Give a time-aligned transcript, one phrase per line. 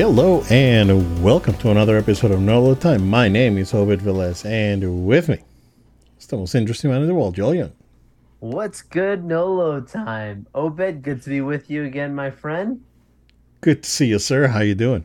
[0.00, 3.06] Hello and welcome to another episode of No Load Time.
[3.06, 5.40] My name is Obed Velez, and with me,
[6.16, 7.72] it's the most interesting man in the world, Joel Young.
[8.38, 10.46] What's good, Nolo time?
[10.54, 12.82] Obed, good to be with you again, my friend.
[13.60, 14.46] Good to see you, sir.
[14.46, 15.04] How you doing?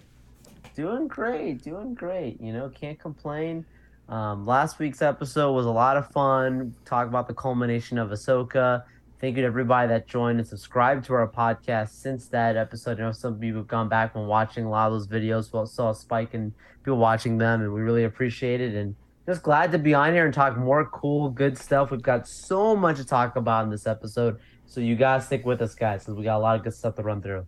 [0.78, 2.40] Doing great, doing great.
[2.40, 3.66] You know, can't complain.
[4.08, 6.74] Um, last week's episode was a lot of fun.
[6.86, 8.86] Talk about the culmination of Ahsoka.
[9.20, 13.00] Thank you to everybody that joined and subscribed to our podcast since that episode.
[13.00, 15.52] I know some people have gone back and watching a lot of those videos.
[15.54, 18.76] Well, saw a spike in people watching them, and we really appreciate it.
[18.76, 21.92] And just glad to be on here and talk more cool, good stuff.
[21.92, 24.40] We've got so much to talk about in this episode.
[24.66, 26.96] So you guys stick with us, guys, because we got a lot of good stuff
[26.96, 27.46] to run through.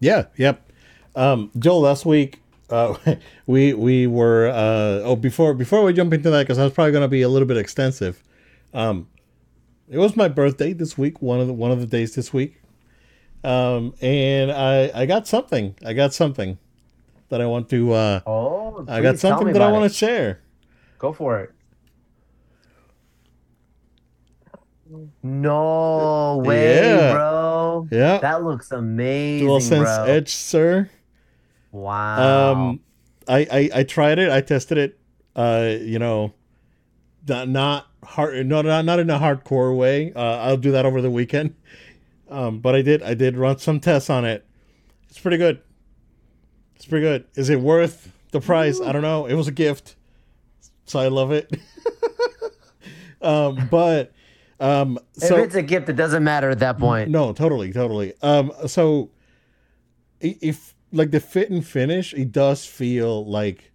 [0.00, 0.70] Yeah, yep.
[1.14, 2.94] Um, Joel, last week uh,
[3.46, 7.02] we we were uh, oh before before we jump into that because that's probably going
[7.02, 8.22] to be a little bit extensive.
[8.74, 9.08] Um,
[9.88, 12.60] it was my birthday this week, one of the one of the days this week,
[13.44, 15.74] um, and I I got something.
[15.84, 16.58] I got something
[17.28, 17.92] that I want to.
[17.92, 19.88] Uh, Oh, I got something that I want it.
[19.90, 20.40] to share.
[20.98, 21.52] Go for it.
[25.22, 27.12] No way, Yeah.
[27.12, 27.88] bro.
[27.90, 30.04] Yeah, That looks amazing, DualSense bro.
[30.04, 30.88] edge, sir.
[31.72, 32.52] Wow.
[32.52, 32.80] Um,
[33.28, 34.30] I, I I tried it.
[34.30, 34.98] I tested it.
[35.34, 36.32] Uh, you know,
[37.28, 40.12] not not hard, not not not in a hardcore way.
[40.14, 41.54] Uh, I'll do that over the weekend.
[42.28, 44.44] Um, but I did I did run some tests on it.
[45.08, 45.60] It's pretty good.
[46.74, 47.24] It's pretty good.
[47.34, 48.80] Is it worth the price?
[48.80, 49.26] I don't know.
[49.26, 49.96] It was a gift,
[50.84, 51.56] so I love it.
[53.22, 54.12] um, but
[54.60, 57.10] um, if it's a gift, it doesn't matter at that point.
[57.10, 58.14] no, totally, totally.
[58.22, 59.10] Um, so
[60.20, 63.72] if like the fit and finish, it does feel like,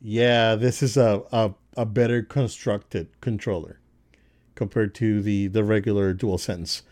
[0.00, 3.80] yeah, this is a a, a better constructed controller
[4.54, 6.82] compared to the the regular DualSense.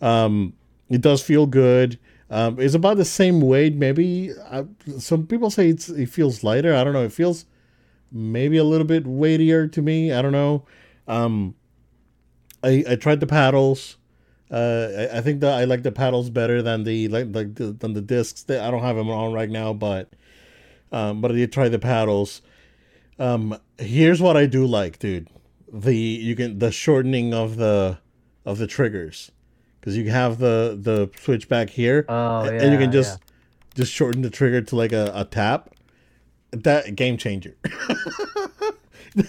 [0.00, 0.54] Um,
[0.88, 1.98] it does feel good.
[2.30, 3.74] Um, it's about the same weight.
[3.74, 4.64] Maybe uh,
[4.98, 6.74] some people say it's it feels lighter.
[6.74, 7.04] I don't know.
[7.04, 7.46] It feels
[8.12, 10.12] maybe a little bit weightier to me.
[10.12, 10.64] I don't know.
[11.06, 11.54] Um,
[12.62, 13.96] I I tried the paddles.
[14.50, 17.72] Uh, I, I think that I like the paddles better than the like like the,
[17.72, 18.44] than the discs.
[18.48, 20.12] I don't have them on right now, but
[20.92, 22.42] um, but I did try the paddles.
[23.18, 25.28] Um, here's what I do like, dude.
[25.72, 27.98] The you can the shortening of the
[28.44, 29.30] of the triggers
[29.80, 33.18] because you have the the switch back here, Oh, and you can just
[33.74, 35.70] just shorten the trigger to like a, a tap.
[36.52, 37.56] That game changer.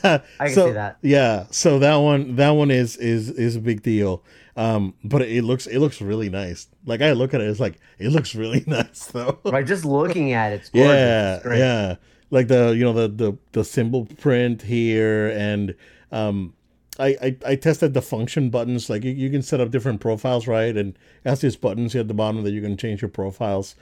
[0.04, 0.98] I can so, see that.
[1.02, 4.24] Yeah, so that one that one is is is a big deal.
[4.56, 6.68] Um, but it looks it looks really nice.
[6.86, 9.40] Like I look at it, it's like it looks really nice though.
[9.44, 10.94] By just looking at it, it's gorgeous.
[10.94, 11.96] yeah, It's yeah.
[12.30, 15.76] Like the you know the the the symbol print here and
[16.12, 16.54] um.
[17.00, 18.90] I, I, I tested the function buttons.
[18.90, 20.76] Like you, you can set up different profiles, right?
[20.76, 23.76] And has these buttons here at the bottom that you can change your profiles.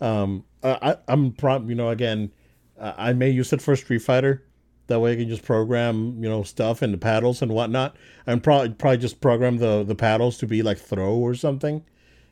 [0.00, 2.32] Um, I, I'm prob you know again,
[2.80, 4.42] I may use it for Street Fighter.
[4.88, 7.96] That way I can just program you know stuff and the paddles and whatnot.
[8.26, 11.84] And probably probably just program the the paddles to be like throw or something.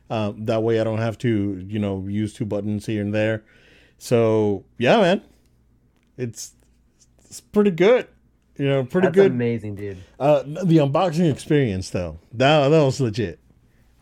[0.09, 3.43] Um, that way I don't have to you know use two buttons here and there.
[3.97, 5.21] So yeah, man,
[6.21, 6.53] it's
[7.25, 8.07] it's pretty good.
[8.57, 9.31] You know, pretty That's good.
[9.31, 9.97] amazing, dude.
[10.19, 13.39] Uh, the unboxing experience though, that that was legit.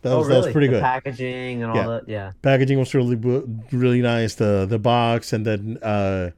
[0.02, 0.40] That oh, was really?
[0.40, 0.82] that was pretty the good.
[0.82, 1.86] packaging and all Yeah.
[1.86, 2.08] that.
[2.08, 2.32] Yeah.
[2.42, 3.16] Packaging was really
[3.72, 4.34] really nice.
[4.34, 6.30] The the box and then uh,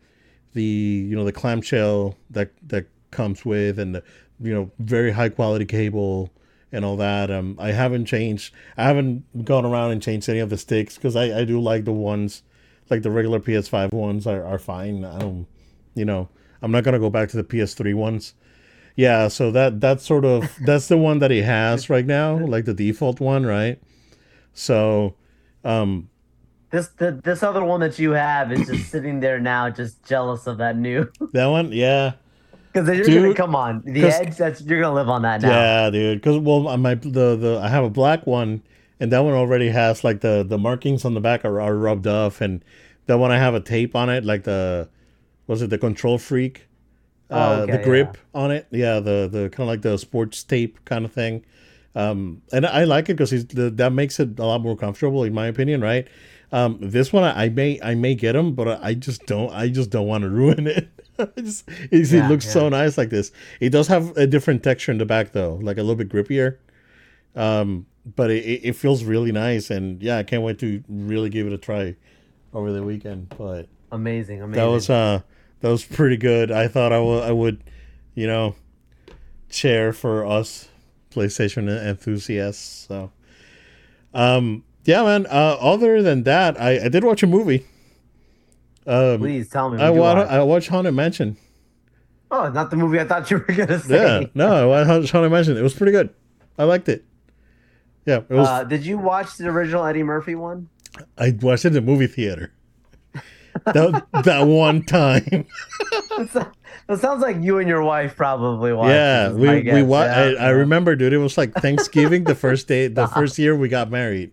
[0.53, 4.03] the you know the clamshell that that comes with and the
[4.41, 6.31] you know very high quality cable
[6.70, 7.31] and all that.
[7.31, 8.54] Um, I haven't changed.
[8.76, 11.85] I haven't gone around and changed any of the sticks because I I do like
[11.85, 12.43] the ones
[12.90, 15.05] like the regular PS5 ones are are fine.
[15.05, 15.46] I don't
[15.94, 16.28] you know
[16.62, 18.34] I'm not gonna go back to the PS3 ones.
[18.96, 22.64] Yeah, so that that's sort of that's the one that he has right now, like
[22.66, 23.80] the default one, right?
[24.52, 25.14] So,
[25.64, 26.08] um,
[26.70, 30.46] This the, this other one that you have is just sitting there now, just jealous
[30.46, 31.10] of that new.
[31.32, 32.12] that one, yeah,
[32.72, 34.36] Because you're gonna come on the edge.
[34.36, 35.48] That's you're gonna live on that now.
[35.50, 36.20] yeah, dude.
[36.20, 38.62] Because well, uh, my the the I have a black one,
[39.00, 42.06] and that one already has like the the markings on the back are, are rubbed
[42.06, 42.64] off, and
[43.06, 44.88] that one I have a tape on it, like the
[45.46, 46.58] was it the KontrolFreek,
[47.30, 50.42] Oh, uh, okay, the grip on it, yeah, the the kind of like the sports
[50.44, 51.44] tape kind of thing.
[51.94, 55.46] Um, and I like it because that makes it a lot more comfortable, in my
[55.46, 56.06] opinion, right?
[56.50, 59.68] Um, this one I, I may I may get them, but I just don't I
[59.68, 60.88] just don't want to ruin it.
[61.18, 63.32] I just, it's- Yeah, it looks so nice like this.
[63.60, 66.58] It does have a different texture in the back though, like a little bit grippier.
[67.34, 67.86] Um,
[68.16, 71.46] but it, it it feels really nice, and yeah, I can't wait to really give
[71.46, 71.96] it a try
[72.52, 73.34] over the weekend.
[73.38, 74.62] But Amazing, amazing.
[74.62, 75.20] that was uh
[75.62, 76.50] that was pretty good.
[76.53, 77.64] I thought I would I would,
[78.14, 78.55] you know,
[79.50, 80.69] share for us
[81.11, 82.87] PlayStation enthusiasts.
[82.87, 83.11] So,
[84.12, 85.26] um, yeah, man.
[85.26, 87.64] Uh, other than that, I I did watch a movie.
[88.87, 89.81] Um, Please tell me.
[89.81, 90.29] I wa- watch?
[90.29, 91.37] I watched Haunted Mansion.
[92.31, 93.94] Oh, not the movie I thought you were gonna say.
[94.23, 95.56] Yeah, no, I watched Haunted Mansion.
[95.56, 96.11] It was pretty good.
[96.59, 97.05] I liked it.
[98.05, 98.49] Yeah, it was.
[98.49, 100.69] Uh, did you watch the original Eddie Murphy one?
[101.17, 102.53] I watched it in the movie theater.
[103.66, 105.46] That that one time.
[106.88, 108.90] That sounds like you and your wife probably watched.
[108.90, 111.12] yeah, we we wa- Yeah, I, I remember, dude.
[111.12, 114.32] It was like Thanksgiving, the first day, the first year we got married.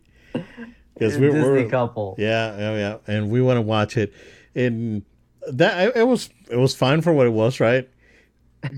[0.93, 2.15] Because we Disney were, couple.
[2.17, 4.11] yeah, yeah, yeah, and we want to watch it,
[4.55, 5.03] and
[5.51, 7.87] that it was it was fine for what it was, right?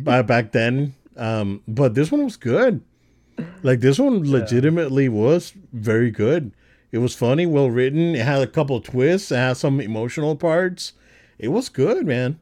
[0.03, 2.81] By back then, um, but this one was good.
[3.63, 6.51] Like this one legitimately was very good.
[6.91, 8.15] It was funny, well written.
[8.15, 9.31] It had a couple of twists.
[9.31, 10.93] It had some emotional parts.
[11.39, 12.39] It was good, man.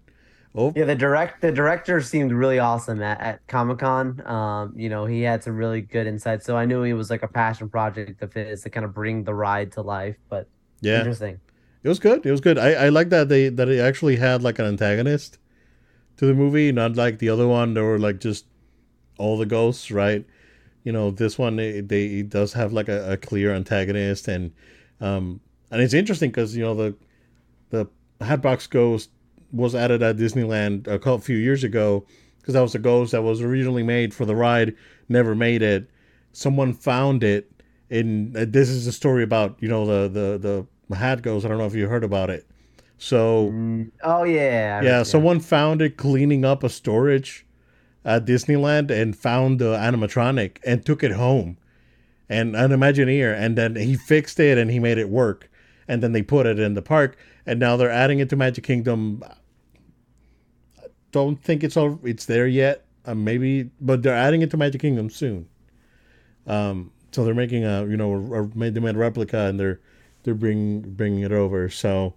[0.56, 4.26] Oh, Yeah, the direct the director seemed really awesome at, at Comic Con.
[4.26, 6.46] Um, you know, he had some really good insights.
[6.46, 9.24] So I knew he was like a passion project of his to kind of bring
[9.24, 10.18] the ride to life.
[10.28, 10.48] But
[10.82, 11.00] yeah.
[11.00, 11.40] interesting.
[11.84, 12.26] It was good.
[12.26, 12.58] It was good.
[12.58, 15.38] I, I like that they that it actually had like an antagonist
[16.18, 17.76] to the movie, not like the other one.
[17.76, 18.46] There were like just
[19.18, 20.26] all the ghosts, right?
[20.90, 24.52] You know, this one it, they does have like a, a clear antagonist, and
[25.00, 25.40] um
[25.70, 26.96] and it's interesting because you know the
[27.70, 27.86] the
[28.26, 29.12] Hatbox Ghost
[29.52, 32.08] was added at Disneyland a couple few years ago
[32.40, 34.76] because that was a ghost that was originally made for the ride,
[35.10, 35.88] never made it.
[36.34, 37.52] Someone found it,
[37.92, 41.46] and uh, this is a story about you know the the the hat ghost.
[41.46, 42.48] I don't know if you heard about it.
[42.98, 44.82] So Mm, Oh yeah.
[44.82, 47.46] Yeah, someone found it cleaning up a storage
[48.10, 51.58] at Disneyland and found the animatronic and took it home,
[52.28, 55.50] and an Imagineer, and then he fixed it and he made it work,
[55.88, 58.64] and then they put it in the park, and now they're adding it to Magic
[58.64, 59.24] Kingdom.
[59.24, 64.58] I don't think it's all it's there yet, uh, maybe, but they're adding it to
[64.58, 65.48] Magic Kingdom soon.
[66.48, 69.80] Um, so they're making a you know a, a, they made a replica and they're
[70.24, 71.70] they're bringing bringing it over.
[71.70, 72.16] So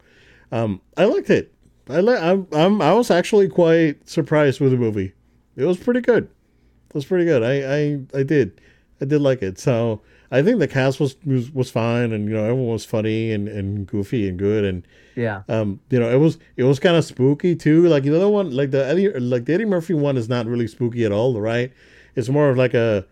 [0.51, 1.53] um, I liked it.
[1.89, 5.13] I li- I'm, I'm I was actually quite surprised with the movie.
[5.57, 6.25] It was pretty good.
[6.25, 7.43] It was pretty good.
[7.43, 8.61] I I, I did
[9.01, 9.59] I did like it.
[9.59, 10.01] So
[10.31, 13.49] I think the cast was was, was fine, and you know everyone was funny and,
[13.49, 15.43] and goofy and good, and yeah.
[15.49, 17.87] um you know it was it was kind of spooky too.
[17.89, 20.67] Like the other one, like the Eddie like the Eddie Murphy one is not really
[20.67, 21.73] spooky at all, right?
[22.15, 23.07] It's more of like a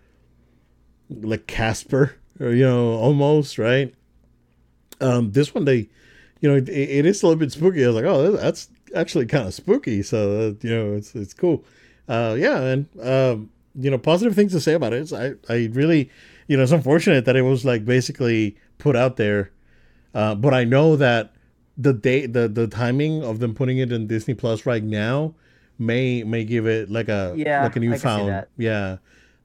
[1.11, 3.95] like Casper, or you know almost right.
[5.01, 5.89] Um, this one they
[6.41, 7.85] you know, it, it is a little bit spooky.
[7.85, 10.03] I was like, oh, that's actually kind of spooky.
[10.03, 11.65] So uh, you know, it's it's cool.
[12.11, 15.01] Uh, yeah, and um, you know, positive things to say about it.
[15.01, 16.11] Is I I really,
[16.49, 19.53] you know, it's unfortunate that it was like basically put out there,
[20.13, 21.33] uh, but I know that
[21.79, 25.35] the date, the the timing of them putting it in Disney Plus right now
[25.79, 28.99] may may give it like a Yeah, like a newfound yeah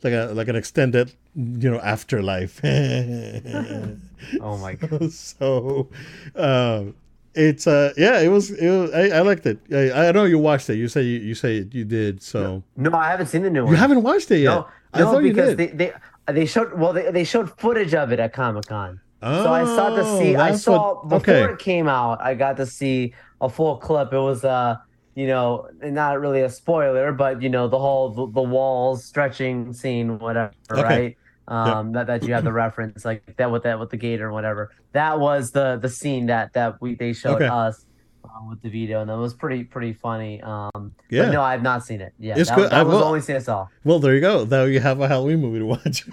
[0.04, 2.60] like a like an extended you know afterlife
[4.42, 5.12] Oh my god.
[5.14, 5.88] so
[6.36, 6.96] um
[7.36, 10.40] it's uh yeah it was it was, I, I liked it I, I know you
[10.40, 13.50] watched it you say you, you say you did so No, I haven't seen the
[13.50, 13.72] new one.
[13.74, 15.92] you haven't watched it yet No, I no, thought you because did they,
[16.28, 19.00] they they showed well they, they showed footage of it at Comic Con.
[19.22, 22.34] so I saw to see Oh, I saw what- before okay it came out, I
[22.36, 24.14] got to see a full clip.
[24.14, 24.78] It was uh
[25.16, 29.72] you know, not really a spoiler, but you know, the whole the, the walls stretching
[29.72, 30.82] scene, whatever, Okay.
[30.84, 31.18] right?
[31.48, 34.34] Um that, that you have the reference like that with that with the gator and
[34.34, 34.72] whatever.
[34.94, 37.48] That was the the scene that that we they showed Okay.
[37.48, 37.86] us
[38.24, 40.42] uh, with the video and that was pretty pretty funny.
[40.42, 41.26] Um Yeah.
[41.26, 42.14] but no, I've not seen it.
[42.20, 42.36] Yeah.
[42.38, 42.72] It's that, good.
[42.72, 43.68] that I was will- the only scene I saw.
[43.84, 44.46] Well, there you go.
[44.46, 46.06] Now you have a Halloween movie to watch.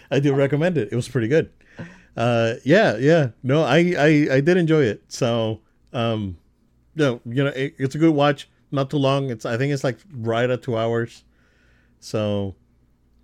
[0.10, 0.90] I do recommend it.
[0.92, 1.50] It was pretty good.
[2.16, 3.28] Uh, yeah, yeah.
[3.44, 5.04] No, I, I, I did enjoy it.
[5.06, 5.60] So,
[5.92, 6.36] um,
[6.96, 8.48] no, you know, it, it's a good watch.
[8.72, 9.30] Not too long.
[9.30, 11.22] It's I think it's like right at two hours.
[12.00, 12.56] So,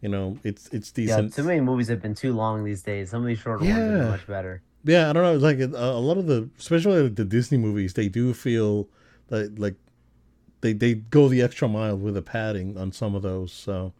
[0.05, 1.31] you know, it's it's decent.
[1.31, 3.09] Yeah, too many movies have been too long these days.
[3.09, 4.05] Some of these shorter ones Yeah.
[4.05, 4.61] are much better.
[4.85, 5.37] Yeah, I don't know.
[5.37, 8.87] Like a, a lot of the, especially like the Disney movies, they do feel
[9.31, 9.77] like like
[10.61, 13.51] they they go the extra mile with the padding on some of those.
[13.51, 13.95] So,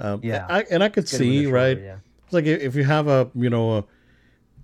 [0.00, 0.44] um, Yeah.
[0.48, 1.78] I, and I could see shorter, right.
[1.80, 1.96] Yeah.
[2.24, 3.84] It's like if if you have a you know a,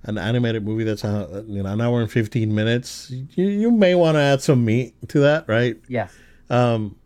[0.05, 3.95] an animated movie that's a, you know an hour and fifteen minutes, you, you may
[3.95, 5.77] want to add some meat to that, right?
[5.87, 6.13] Yes.
[6.51, 6.97] Um,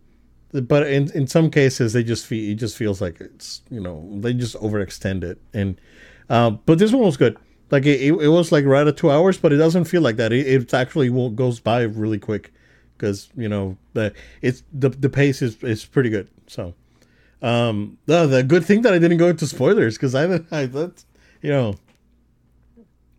[0.52, 4.06] but in in some cases, they just feel it just feels like it's you know
[4.20, 5.80] they just overextend it, and
[6.28, 7.36] um, but this one was good.
[7.70, 10.16] Like it, it, it was like right at two hours, but it doesn't feel like
[10.16, 10.30] that.
[10.30, 12.52] It, it actually will, goes by really quick
[12.96, 16.28] because you know the it's the the pace is is pretty good.
[16.46, 16.74] So,
[17.40, 21.02] um, the the good thing that I didn't go into spoilers because I I thought
[21.40, 21.74] you know,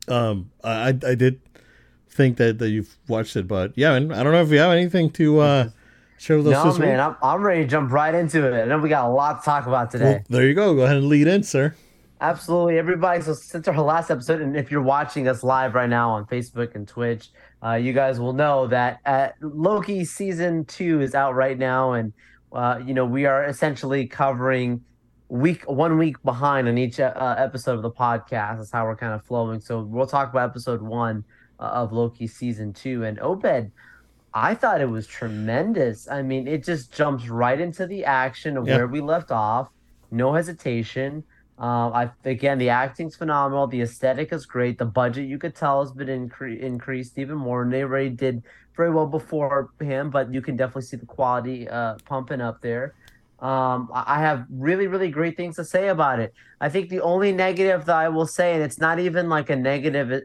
[0.07, 1.41] um, I I did
[2.09, 4.71] think that that you've watched it, but yeah, and I don't know if you have
[4.71, 5.69] anything to uh
[6.23, 7.17] share with us No, this man, week.
[7.21, 8.61] I'm, I'm ready to jump right into it.
[8.61, 10.05] I know we got a lot to talk about today.
[10.05, 10.73] Well, there you go.
[10.73, 11.75] Go ahead and lead in, sir.
[12.21, 13.21] Absolutely, everybody.
[13.21, 16.73] So since our last episode, and if you're watching us live right now on Facebook
[16.75, 17.29] and Twitch,
[17.61, 22.13] uh, you guys will know that uh, Loki season two is out right now, and
[22.53, 24.81] uh, you know we are essentially covering
[25.27, 28.57] week one week behind on each uh, episode of the podcast.
[28.57, 29.59] That's how we're kind of flowing.
[29.59, 31.25] So we'll talk about episode one
[31.59, 33.71] uh, of Loki season two, and Obed.
[34.33, 36.09] I thought it was tremendous.
[36.09, 39.69] I mean, it just jumps right into the action of where we left off.
[40.11, 41.23] No hesitation
[41.59, 43.67] um, I again, the acting's phenomenal.
[43.67, 44.77] The aesthetic is great.
[44.77, 47.61] The budget, you could tell, has been incre- increased even more.
[47.61, 48.43] And they already did
[48.75, 52.95] very well before him, but you can definitely see the quality uh, pumping up there.
[53.39, 56.33] Um, I have really, really great things to say about it.
[56.59, 59.55] I think the only negative that I will say, and it's not even like a
[59.55, 60.19] negative, uh,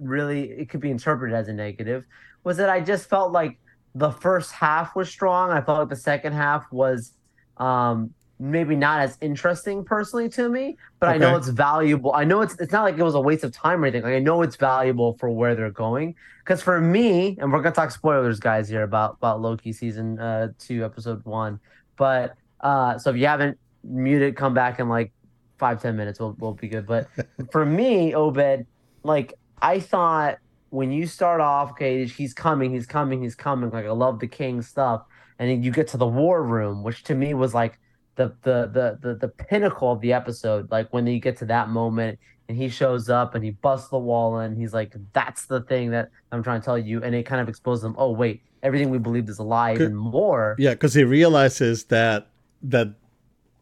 [0.00, 2.06] really, it could be interpreted as a negative,
[2.44, 3.58] was that I just felt like
[3.94, 5.50] the first half was strong.
[5.50, 7.12] I felt like the second half was
[7.58, 11.14] um, maybe not as interesting personally to me, but okay.
[11.14, 12.12] I know it's valuable.
[12.12, 14.02] I know it's it's not like it was a waste of time or anything.
[14.02, 16.14] Like I know it's valuable for where they're going.
[16.44, 20.48] Because for me, and we're gonna talk spoilers, guys, here about about Loki season uh
[20.58, 21.60] two, episode one.
[21.96, 25.12] But uh so if you haven't muted, come back in like
[25.58, 26.18] five ten minutes.
[26.18, 26.86] We'll we'll be good.
[26.86, 27.08] But
[27.52, 28.66] for me, Obed,
[29.04, 30.38] like I thought
[30.72, 33.70] when you start off, okay, he's coming, he's coming, he's coming.
[33.70, 35.02] Like I love the king stuff,
[35.38, 37.78] and then you get to the war room, which to me was like
[38.16, 41.68] the the the the, the pinnacle of the episode like when you get to that
[41.68, 45.62] moment and he shows up and he busts the wall and he's like that's the
[45.62, 48.42] thing that i'm trying to tell you and it kind of exposes them oh wait
[48.62, 52.28] everything we believed is a lie even more yeah because he realizes that
[52.62, 52.88] that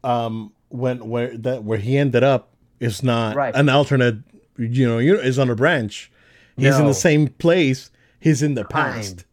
[0.03, 2.49] um when where that where he ended up
[2.79, 3.55] is not right.
[3.55, 4.17] an alternate
[4.57, 6.11] you know you is on a branch
[6.57, 6.81] he's no.
[6.81, 8.93] in the same place he's in the Time.
[8.93, 9.25] past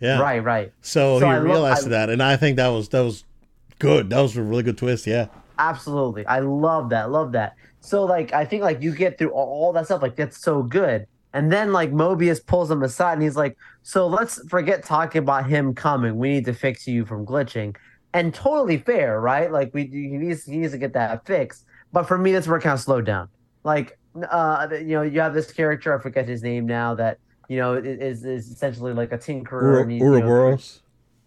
[0.00, 2.68] yeah right right so, so he I realized lo- I, that and i think that
[2.68, 3.24] was that was
[3.78, 4.10] good.
[4.10, 5.06] That was a really good twist.
[5.06, 5.26] Yeah.
[5.58, 6.26] Absolutely.
[6.26, 7.10] I love that.
[7.10, 7.54] Love that.
[7.80, 11.06] So like I think like you get through all, that stuff like that's so good.
[11.32, 15.46] And then like Mobius pulls him aside and he's like, "So let's forget talking about
[15.46, 16.16] him coming.
[16.16, 17.76] We need to fix you from glitching."
[18.14, 19.52] And totally fair, right?
[19.52, 21.66] Like we he needs he needs to get that fixed.
[21.92, 23.28] But for me, that's where it kind of slowed down.
[23.64, 27.18] Like uh, you know, you have this character I forget his name now that
[27.48, 29.84] you know is is essentially like a tinkerer.
[29.84, 30.82] Ur- Ouroboros.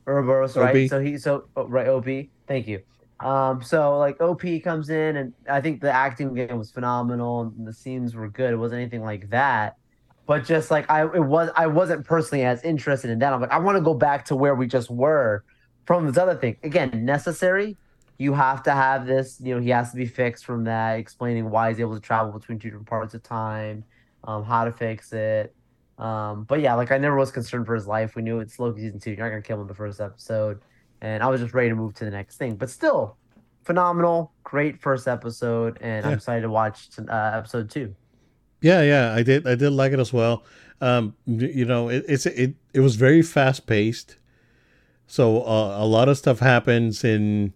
[0.07, 0.89] Ouroboros, right?
[0.89, 2.07] So he so oh, right, Ob.
[2.47, 2.81] Thank you.
[3.19, 7.67] Um, so like OP comes in, and I think the acting game was phenomenal, and
[7.67, 8.53] the scenes were good.
[8.53, 9.75] It wasn't anything like that,
[10.25, 13.33] but just like I, it was, I wasn't personally as interested in that.
[13.33, 15.43] I'm like, I want to go back to where we just were
[15.85, 16.55] from this other thing.
[16.63, 17.77] Again, necessary.
[18.19, 19.41] You have to have this.
[19.41, 22.31] You know, he has to be fixed from that, explaining why he's able to travel
[22.31, 23.83] between two different parts of time,
[24.25, 25.55] um, how to fix it.
[25.97, 28.15] Um, but yeah, like I never was concerned for his life.
[28.15, 29.11] We knew it's Loki season two.
[29.11, 30.59] You're not gonna kill him in the first episode
[31.01, 32.55] and I was just ready to move to the next thing.
[32.55, 33.17] But still,
[33.63, 36.11] phenomenal, great first episode, and yeah.
[36.11, 37.95] I'm excited to watch uh, episode two.
[38.61, 39.47] Yeah, yeah, I did.
[39.47, 40.43] I did like it as well.
[40.81, 44.17] Um, you know, it, it's it it was very fast paced,
[45.07, 47.53] so uh, a lot of stuff happens in.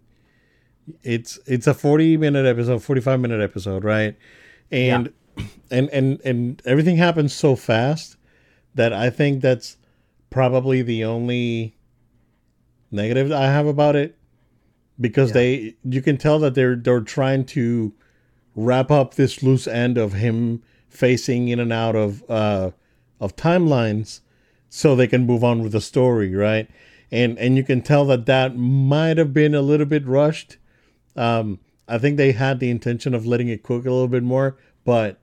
[1.02, 4.16] It's it's a forty minute episode, forty five minute episode, right?
[4.70, 5.44] And yeah.
[5.70, 8.16] and and and everything happens so fast
[8.74, 9.76] that I think that's
[10.30, 11.76] probably the only
[12.90, 14.16] negative I have about it
[15.00, 15.34] because yeah.
[15.34, 17.92] they you can tell that they're they're trying to
[18.54, 22.70] wrap up this loose end of him facing in and out of uh
[23.20, 24.20] of timelines
[24.68, 26.68] so they can move on with the story right
[27.10, 30.56] and and you can tell that that might have been a little bit rushed
[31.16, 34.56] um i think they had the intention of letting it cook a little bit more
[34.84, 35.20] but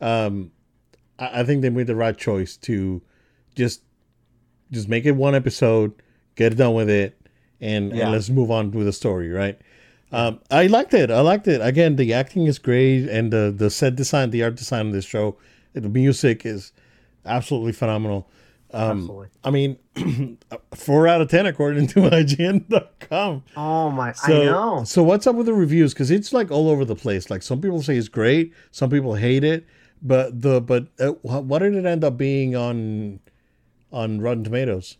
[0.00, 0.50] um
[1.18, 3.02] i, I think they made the right choice to
[3.54, 3.82] just
[4.70, 5.94] just make it one episode
[6.36, 7.18] get done with it,
[7.60, 8.04] and, yeah.
[8.04, 9.58] and let's move on with the story, right?
[10.12, 11.10] Um, I liked it.
[11.10, 11.60] I liked it.
[11.60, 15.04] Again, the acting is great, and the the set design, the art design of this
[15.04, 15.36] show,
[15.72, 16.72] the music is
[17.26, 18.28] absolutely phenomenal.
[18.74, 19.28] Um, absolutely.
[19.44, 20.38] I mean,
[20.74, 23.44] four out of ten according to IGN.com.
[23.56, 24.12] Oh my!
[24.12, 24.84] So, I know.
[24.84, 25.94] So what's up with the reviews?
[25.94, 27.30] Because it's like all over the place.
[27.30, 29.64] Like some people say it's great, some people hate it.
[30.02, 33.20] But the but uh, what did it end up being on
[33.92, 34.98] on Rotten Tomatoes?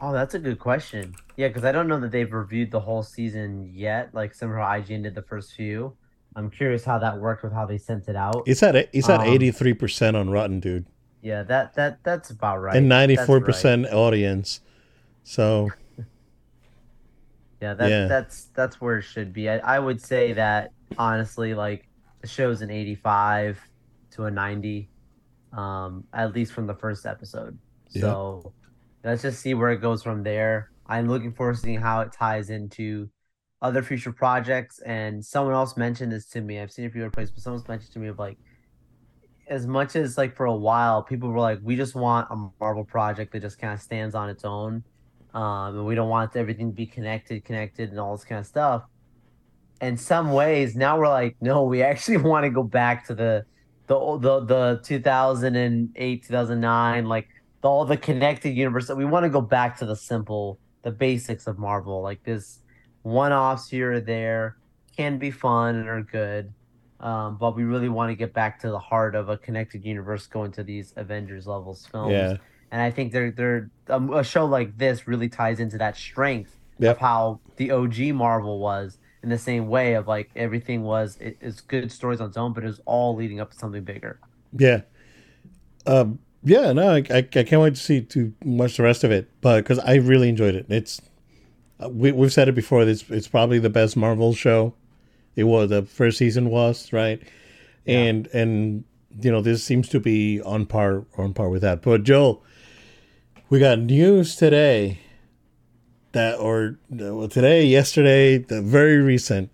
[0.00, 1.14] Oh, that's a good question.
[1.36, 4.14] Yeah, because I don't know that they've reviewed the whole season yet.
[4.14, 5.96] Like similar how IGN did the first few.
[6.36, 8.44] I'm curious how that worked with how they sent it out.
[8.46, 10.86] It's at it's at um, eighty three percent on Rotten, dude.
[11.24, 12.76] Yeah, that that that's about right.
[12.76, 14.60] And ninety four percent audience.
[15.24, 15.70] So.
[17.60, 19.48] yeah, that, yeah, that's that's where it should be.
[19.48, 21.88] I, I would say that honestly, like
[22.20, 23.58] the show's an eighty five
[24.12, 24.90] to a ninety,
[25.52, 27.58] um, at least from the first episode.
[27.88, 28.42] So.
[28.44, 28.50] Yeah
[29.04, 30.70] let's just see where it goes from there.
[30.86, 33.08] I'm looking forward to seeing how it ties into
[33.62, 34.80] other future projects.
[34.80, 36.58] And someone else mentioned this to me.
[36.58, 38.38] I've seen a few other places, but someone's mentioned to me of like,
[39.48, 42.84] as much as like for a while, people were like, we just want a Marvel
[42.84, 44.82] project that just kind of stands on its own.
[45.34, 48.46] Um, and we don't want everything to be connected, connected, and all this kind of
[48.46, 48.84] stuff.
[49.80, 53.44] And some ways, now we're like, no, we actually want to go back to the
[53.86, 57.28] the the the 2008 2009 like
[57.60, 61.46] the, all the connected universe we want to go back to the simple the basics
[61.46, 62.60] of marvel like this
[63.02, 64.56] one-offs here or there
[64.96, 66.52] can be fun and are good
[67.00, 70.26] um, but we really want to get back to the heart of a connected universe
[70.26, 72.36] going to these avengers levels films Yeah.
[72.70, 76.56] and i think they're they're um, a show like this really ties into that strength
[76.80, 76.96] Yep.
[76.96, 81.36] of how the og marvel was in the same way of like everything was it,
[81.40, 84.18] it's good stories on its own, but it was all leading up to something bigger.
[84.58, 84.82] Yeah.
[85.86, 89.10] Um, yeah, no, I, I, I can't wait to see too much the rest of
[89.10, 90.66] it, but because I really enjoyed it.
[90.68, 91.00] It's
[91.80, 92.82] uh, we we've said it before.
[92.82, 94.74] It's it's probably the best Marvel show.
[95.36, 97.20] It was the first season was right,
[97.86, 98.84] and and
[99.20, 101.82] you know this seems to be on par on par with that.
[101.82, 102.42] But Joe,
[103.48, 105.00] we got news today
[106.12, 109.50] that or well, today yesterday the very recent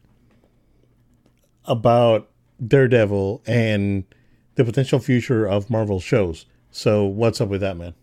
[1.65, 2.29] about
[2.67, 4.05] Daredevil and
[4.55, 6.47] the potential future of Marvel shows.
[6.71, 7.95] So what's up with that, man?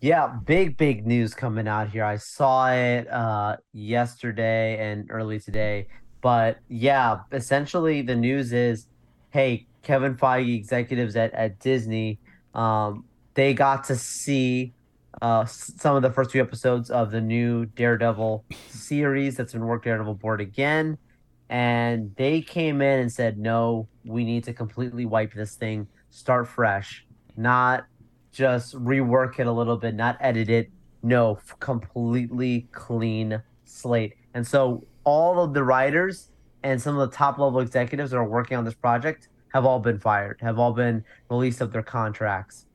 [0.00, 2.04] Yeah, big big news coming out here.
[2.04, 5.88] I saw it uh yesterday and early today.
[6.22, 8.86] But yeah, essentially the news is
[9.30, 12.18] hey, Kevin Feige executives at, at Disney,
[12.54, 14.72] um, they got to see
[15.20, 19.84] uh some of the first few episodes of the new Daredevil series that's been worked
[19.84, 20.96] Daredevil Born Again.
[21.50, 26.48] And they came in and said, no, we need to completely wipe this thing, start
[26.48, 27.04] fresh,
[27.36, 27.84] not
[28.32, 30.70] just rework it a little bit, not edit it.
[31.02, 34.14] No, completely clean slate.
[34.32, 36.28] And so all of the writers
[36.62, 39.80] and some of the top level executives that are working on this project have all
[39.80, 42.66] been fired, have all been released of their contracts.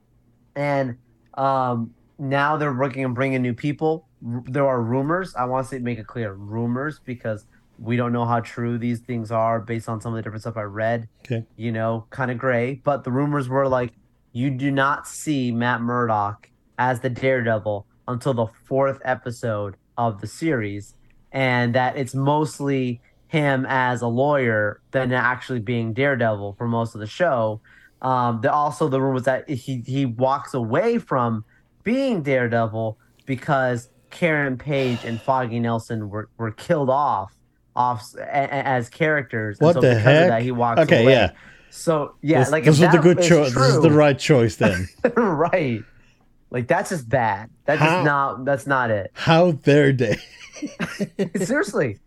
[0.56, 0.98] And
[1.36, 4.08] um, now they're working on bringing new people.
[4.26, 5.36] R- There are rumors.
[5.36, 7.46] I want to say make it clear rumors because
[7.80, 10.58] we don't know how true these things are based on some of the different stuff
[10.58, 11.46] I read Okay.
[11.56, 12.82] you know, kind of gray.
[12.84, 13.94] But the rumors were like,
[14.34, 20.28] you do not see Matt Murdock as the Daredevil until the fourth episode of the
[20.28, 20.96] series,
[21.32, 27.02] and that it's mostly him as a lawyer than actually being Daredevil for most of
[27.02, 27.60] the show.
[28.02, 31.44] Um, the, also, the rumor was that he he walks away from
[31.84, 37.34] being Daredevil because Karen Page and Foggy Nelson were, were killed off
[37.76, 38.24] off a, a-
[38.68, 39.58] as characters.
[39.60, 40.22] What and so the because heck?
[40.24, 41.12] Of that, he walks Okay, away.
[41.14, 41.32] yeah.
[41.70, 43.54] So yeah, this, like this was the good choice.
[43.54, 44.88] This is the right choice then.
[45.16, 45.84] right.
[46.50, 47.50] Like that's just bad.
[47.66, 48.46] That's How- just not.
[48.46, 49.12] That's not it.
[49.14, 50.18] How dare they?
[51.44, 52.00] Seriously,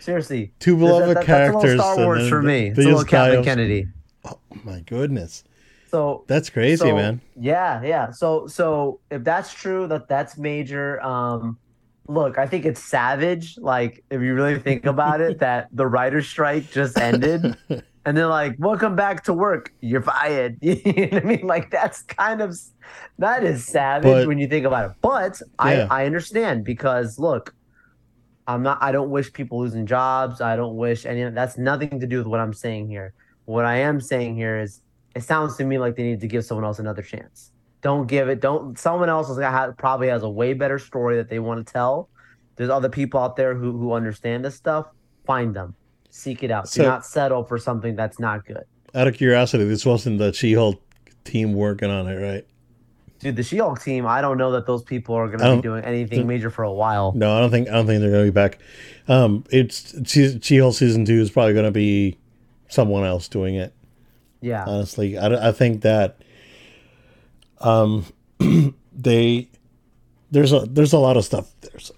[0.00, 0.52] seriously.
[0.58, 1.62] Two That- beloved that- that's a characters.
[1.78, 2.68] little Star Wars for me.
[2.68, 3.86] It's a little Kathleen Kennedy.
[4.24, 5.44] Oh my goodness,
[5.90, 7.20] So that's crazy, so, man.
[7.38, 8.10] Yeah, yeah.
[8.10, 11.00] So so if that's true, that that's major.
[11.02, 11.58] Um,
[12.06, 13.56] look, I think it's savage.
[13.58, 17.56] Like if you really think about it, that the writer's strike just ended.
[18.04, 19.72] and they're like, "Welcome back to work.
[19.80, 21.46] You're fired." you know what I mean?
[21.46, 22.56] Like that's kind of
[23.18, 24.96] that is savage But- when you think about it.
[25.02, 25.86] But Yeah.
[25.90, 27.54] I I understand because look,
[28.46, 28.78] I'm not.
[28.80, 30.40] I don't wish people losing jobs.
[30.40, 31.28] I don't wish any.
[31.30, 33.12] That's nothing to do with what I'm saying here.
[33.44, 34.80] What I am saying here is,
[35.14, 37.52] it sounds to me like they need to give someone else another chance.
[37.82, 38.40] Don't give it.
[38.40, 38.78] Don't.
[38.78, 41.72] Someone else is gonna have, probably has a way better story that they want to
[41.72, 42.08] tell.
[42.56, 44.86] There's other people out there who who understand this stuff.
[45.26, 45.74] Find them.
[46.10, 46.68] Seek it out.
[46.68, 48.64] So- Do not settle for something that's not good.
[48.94, 50.82] Out of curiosity, this wasn't the She-Hulk
[51.24, 52.44] team working on it, right?
[53.20, 54.06] Dude, the She-Hulk team.
[54.06, 56.72] I don't know that those people are going to be doing anything major for a
[56.72, 57.12] while.
[57.14, 58.58] No, I don't think I don't think they're going to be back.
[59.08, 62.18] Um, it's She- She-Hulk season two is probably going to be
[62.68, 63.72] someone else doing it.
[64.42, 64.64] Yeah.
[64.66, 66.22] honestly i, I think that
[67.60, 68.06] um
[68.92, 69.50] they
[70.30, 71.92] there's a there's a lot of stuff there's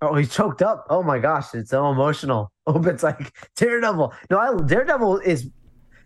[0.00, 0.86] Oh, he choked up.
[0.90, 2.50] Oh my gosh, it's so emotional.
[2.70, 4.12] Oh, it's like Daredevil.
[4.30, 5.48] No, I, Daredevil is.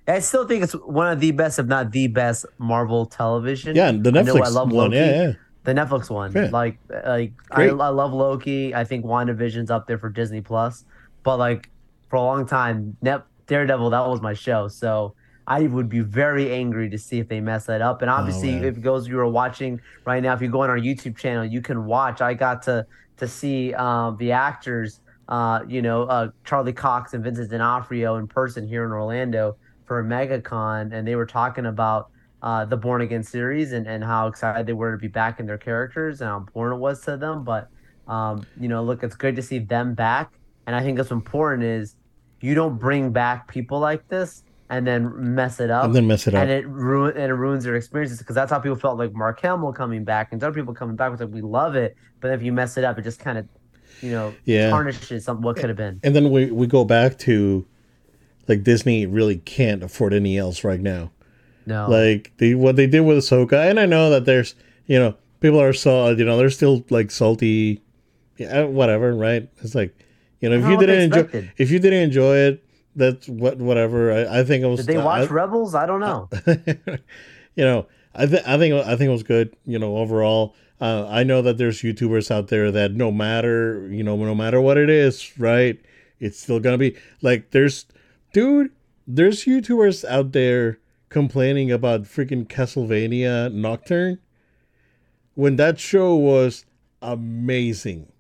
[0.07, 3.75] I still think it's one of the best, if not the best, Marvel television.
[3.75, 4.97] yeah the I know netflix I love one Loki.
[4.97, 5.33] yeah yeah
[5.65, 6.33] the Netflix one.
[6.33, 6.51] Yeah.
[6.53, 8.75] Like, like I, I love Loki.
[8.75, 10.85] I think WandaVision's up there for Disney Plus.
[11.25, 11.69] But like
[12.11, 14.69] for a long time, Net Daredevil that was my show.
[14.69, 15.15] So
[15.49, 18.03] I would be very angry to see if they mess that up.
[18.03, 20.63] And oh, obviously, Oh, if it goes you are watching right now, if you go
[20.63, 22.21] on our YouTube channel, you can watch.
[22.21, 22.87] I got to
[23.23, 28.27] to see um, the actors, uh, you know, uh, Charlie Cox and Vincent D'Onofrio in
[28.27, 32.11] person here in Orlando for MegaCon, and they were talking about
[32.43, 35.47] uh, the Born Again series and, and how excited they were to be back in
[35.47, 37.45] their characters and how important it was to them.
[37.45, 37.69] But
[38.09, 40.33] um, you know, look, it's good to see them back.
[40.67, 41.95] And I think what's important is
[42.41, 46.27] you don't bring back people like this and then mess it up and then mess
[46.27, 46.41] it up.
[46.43, 49.39] and it ruin and it ruins their experiences because that's how people felt like Mark
[49.41, 52.43] Hamill coming back and other people coming back was like we love it, but if
[52.43, 53.47] you mess it up, it just kind of
[54.01, 54.71] you know Yeah.
[54.71, 56.01] tarnishes some what could have been.
[56.03, 57.65] and then we we go back to
[58.49, 61.13] like Disney really can't afford any else right now.
[61.67, 64.55] No, Like the what they did with Ahsoka, and I know that there's
[64.87, 67.81] you know people are so you know they're still like salty,
[68.39, 69.49] yeah, whatever, right?
[69.63, 69.95] It's like
[70.41, 74.13] you know if you didn't enjoy if you didn't enjoy it, that's what whatever.
[74.13, 74.85] I, I think it was.
[74.85, 75.75] did they watch I- Rebels?
[75.75, 76.29] I don't know.
[77.55, 79.57] you know, I think I think I think it was good.
[79.65, 84.03] You know, overall, uh, I know that there's YouTubers out there that no matter you
[84.03, 85.81] know no matter what it is, right,
[86.19, 87.87] it's still gonna be like there's,
[88.33, 88.71] dude,
[89.07, 90.79] there's YouTubers out there
[91.09, 94.19] complaining about freaking Castlevania Nocturne
[95.35, 96.65] when that show was
[97.01, 98.11] amazing.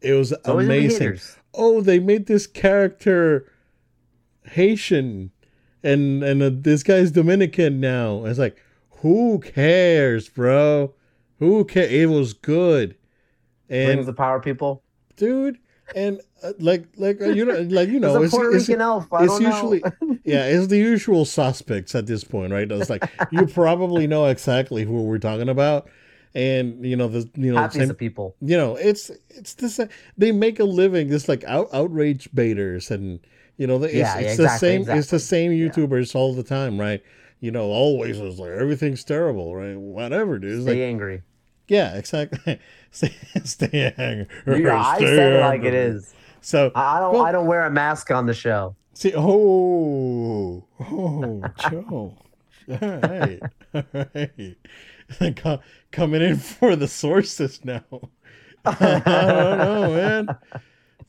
[0.00, 1.20] It was Always gonna be amazing
[1.54, 3.50] oh, they made this character
[4.44, 5.30] Haitian,
[5.82, 8.24] and and uh, this guy's Dominican now.
[8.24, 8.56] It's like,
[9.00, 10.94] who cares, bro?
[11.38, 11.90] Who cares?
[11.90, 12.96] It was good,
[13.68, 14.82] Rings and the power people.
[15.16, 15.58] dude,
[15.94, 18.68] and uh, like like uh, you know like you know it's, it's, it's
[19.10, 19.82] don't usually
[20.24, 22.70] yeah it's the usual suspects at this point, right?
[22.70, 25.88] It's like you probably know exactly who we're talking about,
[26.34, 28.36] and you know the you know same, people.
[28.40, 29.80] you know it's it's this
[30.16, 33.20] they make a living this like out, outrage baiters and
[33.56, 36.42] you know it's, Yeah, it's yeah, the exactly, same it's the same youtubers all the
[36.42, 37.02] time right?
[37.40, 39.76] You know always is like everything's terrible right?
[39.76, 40.52] Whatever dude.
[40.54, 41.22] It's Stay like angry.
[41.68, 42.58] yeah exactly.
[42.90, 44.62] Stay, stay angry.
[44.64, 46.14] Yeah, I Stay said it like it is.
[46.40, 47.12] so I I don't.
[47.14, 48.76] Well- I don't wear a mask on the show.
[48.94, 52.16] see oh oh joe.
[52.68, 53.40] All right.
[53.74, 53.84] All
[54.14, 55.60] right.
[55.90, 57.82] Coming in for the sources now.
[58.64, 60.28] I don't know, man.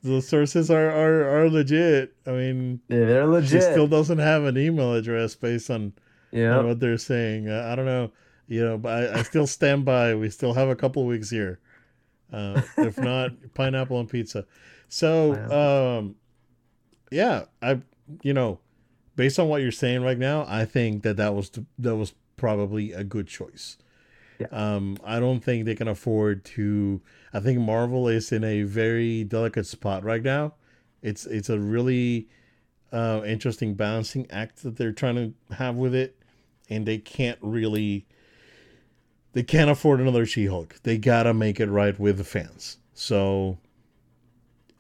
[0.04, 2.14] The sources are, are, are legit.
[2.28, 3.52] I mean, Yeah, they're legit.
[3.52, 5.94] she still doesn't have an email address based on, on
[6.32, 6.62] yeah.
[6.62, 7.48] what they're saying.
[7.48, 8.12] Uh, I don't know,
[8.48, 10.14] you know, but I, I still stand by.
[10.16, 11.60] We still have a couple weeks here.
[12.34, 14.46] Uh, if not, pineapple and pizza.
[14.90, 15.34] So,
[16.00, 16.16] um,
[17.12, 17.80] yeah, I,
[18.24, 18.60] you know,
[19.16, 22.14] based on what you're saying right now, I think that that was the, that was
[22.36, 23.78] probably a good choice.
[24.40, 24.48] Yeah.
[24.52, 27.02] Um, I don't think they can afford to.
[27.34, 30.54] I think Marvel is in a very delicate spot right now.
[31.02, 32.30] It's it's a really
[32.92, 36.16] uh, interesting balancing act that they're trying to have with it,
[36.70, 38.06] and they can't really.
[39.34, 40.76] They can't afford another She-Hulk.
[40.84, 42.78] They gotta make it right with the fans.
[42.94, 43.58] So,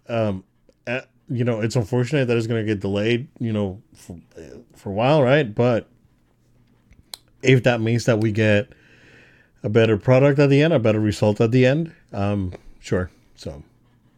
[0.07, 0.43] um,
[0.85, 3.29] uh, you know, it's unfortunate that it's gonna get delayed.
[3.39, 4.19] You know, for,
[4.75, 5.53] for a while, right?
[5.53, 5.89] But
[7.41, 8.69] if that means that we get
[9.63, 13.09] a better product at the end, a better result at the end, um, sure.
[13.35, 13.63] So,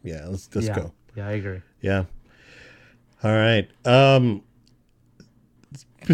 [0.03, 0.75] yeah, let's let's yeah.
[0.75, 0.91] go.
[1.15, 1.62] Yeah, I agree.
[1.81, 2.05] Yeah.
[3.23, 3.69] All right.
[3.86, 4.43] Um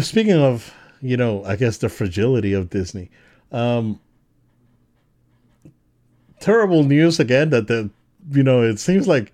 [0.00, 3.10] speaking of, you know, I guess the fragility of Disney.
[3.50, 4.00] Um
[6.40, 7.90] terrible news again that the
[8.30, 9.32] you know, it seems like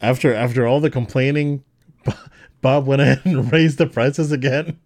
[0.00, 1.62] after after all the complaining
[2.62, 4.78] Bob went ahead and raised the prices again.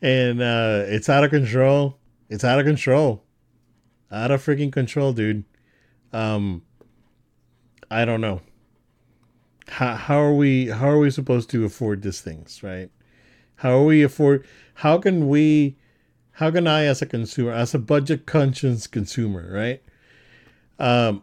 [0.00, 1.98] And uh it's out of control.
[2.30, 3.23] It's out of control.
[4.10, 5.44] Out of freaking control, dude.
[6.12, 6.62] Um
[7.90, 8.40] I don't know.
[9.68, 12.90] How, how are we how are we supposed to afford these things right?
[13.56, 15.76] How are we afford how can we
[16.32, 19.82] how can i as a consumer as a budget conscious consumer right?
[20.78, 21.22] Um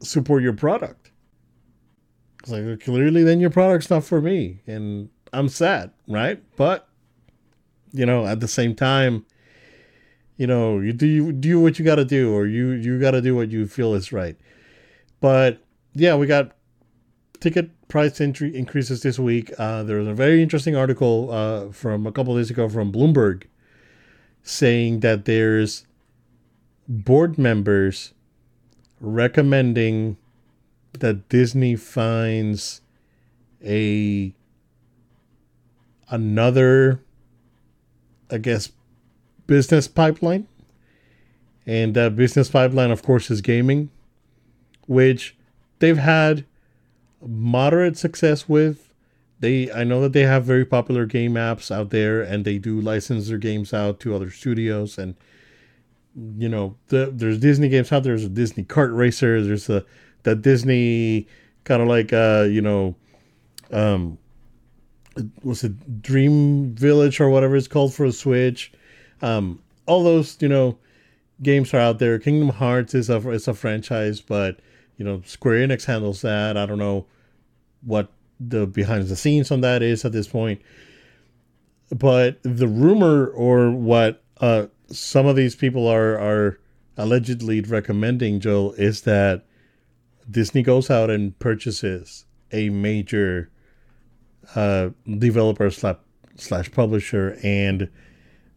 [0.00, 1.10] support your product.
[2.40, 6.42] It's like clearly then your product's not for me and i'm sad right?
[6.56, 6.88] But
[7.92, 9.24] you know at the same time
[10.36, 13.12] you know you do you do what you got to do or you you got
[13.12, 14.36] to do what you feel is right
[15.20, 15.62] but
[15.94, 16.52] yeah we got
[17.42, 19.52] ticket price entry increases this week.
[19.58, 23.44] Uh, there was a very interesting article uh, from a couple days ago from Bloomberg
[24.42, 25.86] saying that there's
[26.88, 28.14] board members
[29.00, 30.16] recommending
[31.00, 32.80] that Disney finds
[33.62, 34.34] a
[36.08, 37.02] another,
[38.30, 38.70] I guess,
[39.52, 40.46] business pipeline,
[41.66, 43.90] and that business pipeline, of course, is gaming,
[44.86, 45.36] which
[45.78, 46.46] they've had
[47.20, 48.94] moderate success with.
[49.40, 52.80] They I know that they have very popular game apps out there and they do
[52.80, 55.16] license their games out to other studios and
[56.38, 59.84] you know, the, there's Disney games out there, there's a Disney kart racer, there's a
[60.22, 61.26] that Disney
[61.64, 62.94] kind of like uh, you know,
[63.70, 64.16] um
[65.42, 68.72] was it Dream Village or whatever it's called for a Switch.
[69.22, 70.78] Um all those, you know,
[71.42, 72.18] games are out there.
[72.18, 74.60] Kingdom Hearts is a is a franchise, but
[74.96, 76.56] you know, Square Enix handles that.
[76.56, 77.06] I don't know
[77.82, 80.60] what the behind the scenes on that is at this point.
[81.90, 86.58] But the rumor or what uh, some of these people are are
[86.96, 89.44] allegedly recommending, Joel, is that
[90.30, 93.50] Disney goes out and purchases a major
[94.54, 95.96] uh, developer slash,
[96.36, 97.88] slash publisher, and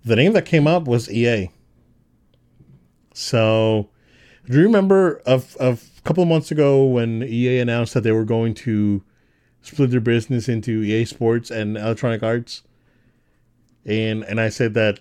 [0.06, 1.50] the name that came up was EA.
[3.14, 3.90] So,
[4.50, 8.26] do you remember of a couple of months ago when EA announced that they were
[8.26, 9.04] going to
[9.62, 12.64] split their business into EA Sports and Electronic Arts?
[13.86, 15.00] And and I said that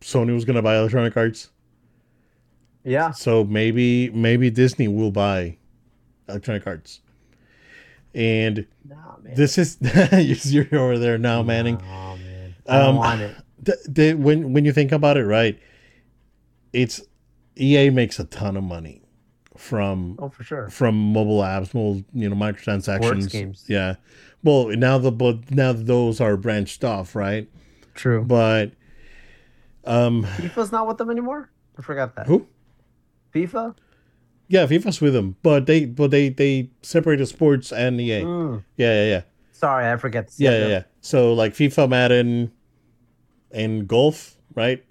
[0.00, 1.50] Sony was going to buy Electronic Arts.
[2.84, 3.10] Yeah.
[3.12, 5.56] So maybe maybe Disney will buy
[6.28, 7.00] Electronic Arts.
[8.14, 9.34] And Nah, man.
[9.34, 9.78] this is
[10.52, 11.80] you're over there now, Manning.
[11.82, 12.54] Oh man.
[12.68, 13.36] I Um, want it.
[13.58, 15.58] The, the, when when you think about it, right?
[16.72, 17.00] It's
[17.58, 19.02] EA makes a ton of money
[19.56, 20.68] from Oh, for sure.
[20.68, 23.64] from mobile apps, mobile you know microtransactions.
[23.68, 23.94] Yeah.
[24.42, 27.48] Well, now the but now those are branched off, right?
[27.94, 28.22] True.
[28.24, 28.72] But
[29.84, 31.50] um, FIFA's not with them anymore.
[31.78, 32.26] I forgot that.
[32.26, 32.46] who?
[33.34, 33.74] FIFA.
[34.48, 38.20] Yeah, FIFA's with them, but they but they they separated sports and EA.
[38.22, 38.64] Mm.
[38.76, 39.22] Yeah, yeah, yeah.
[39.52, 40.30] Sorry, I forget.
[40.36, 40.82] Yeah, yeah, yeah.
[41.00, 42.52] So like FIFA, Madden,
[43.56, 44.84] and golf, right?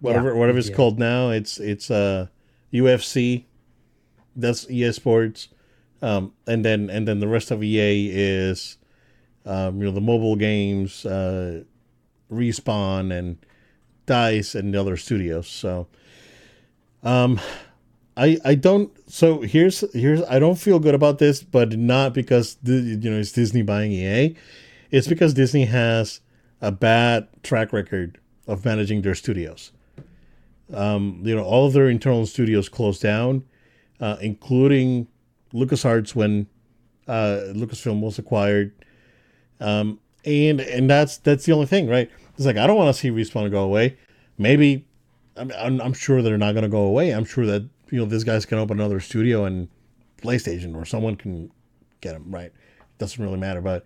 [0.00, 0.76] Whatever, Yeah, whatever it's yeah.
[0.76, 1.30] called now.
[1.30, 2.28] It's it's uh
[2.72, 3.44] UFC.
[4.36, 5.48] That's EA Sports,
[6.02, 8.78] um, and then and then the rest of EA is,
[9.46, 11.62] um, you know, the mobile games, uh,
[12.32, 13.38] respawn and
[14.06, 15.46] Dice and the other studios.
[15.48, 15.86] So,
[17.04, 17.40] um,
[18.16, 18.90] I I don't.
[19.10, 23.32] So here's here's I don't feel good about this, but not because you know it's
[23.32, 24.34] Disney buying EA.
[24.90, 26.20] It's because Disney has
[26.64, 29.70] a bad track record of managing their studios.
[30.72, 33.44] Um, you know, all of their internal studios closed down,
[34.00, 35.06] uh, including
[35.52, 36.46] LucasArts when
[37.06, 38.72] uh, Lucasfilm was acquired.
[39.60, 42.10] Um, and and that's that's the only thing, right?
[42.36, 43.98] It's like I don't want to see Respawn go away.
[44.38, 44.86] Maybe
[45.36, 47.10] I mean, I'm, I'm sure they're not going to go away.
[47.10, 49.68] I'm sure that you know these guys can open another studio and
[50.22, 51.50] PlayStation or someone can
[52.00, 52.52] get them right.
[52.96, 53.84] Doesn't really matter, but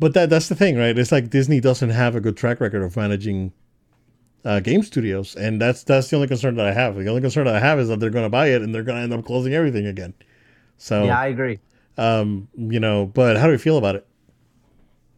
[0.00, 0.98] but that that's the thing, right?
[0.98, 3.52] It's like Disney doesn't have a good track record of managing
[4.44, 6.96] uh, game studios, and that's that's the only concern that I have.
[6.96, 8.82] The only concern that I have is that they're going to buy it and they're
[8.84, 10.14] going to end up closing everything again.
[10.78, 11.60] So Yeah, I agree.
[11.98, 14.06] um, you know, but how do you feel about it?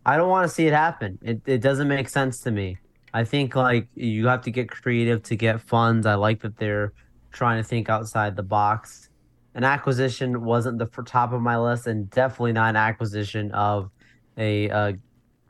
[0.04, 1.18] I don't want to see it happen.
[1.22, 2.78] It it doesn't make sense to me.
[3.14, 6.06] I think like you have to get creative to get funds.
[6.06, 6.92] I like that they're
[7.32, 9.10] trying to think outside the box.
[9.54, 13.90] An acquisition wasn't the top of my list, and definitely not an acquisition of
[14.36, 14.92] a, uh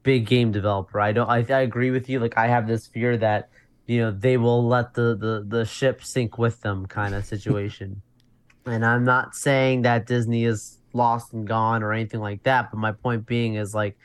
[0.03, 1.01] big game developer.
[1.01, 1.29] I don't.
[1.29, 2.21] I, I agree with you.
[2.21, 3.49] Like I have this fear that
[3.87, 8.03] you know they will let the the the ship sink with them, kind of situation.
[8.66, 12.71] and I'm not saying that Disney is lost and gone or anything like that.
[12.71, 13.97] But my point being is like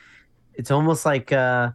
[0.53, 1.71] it's almost like uh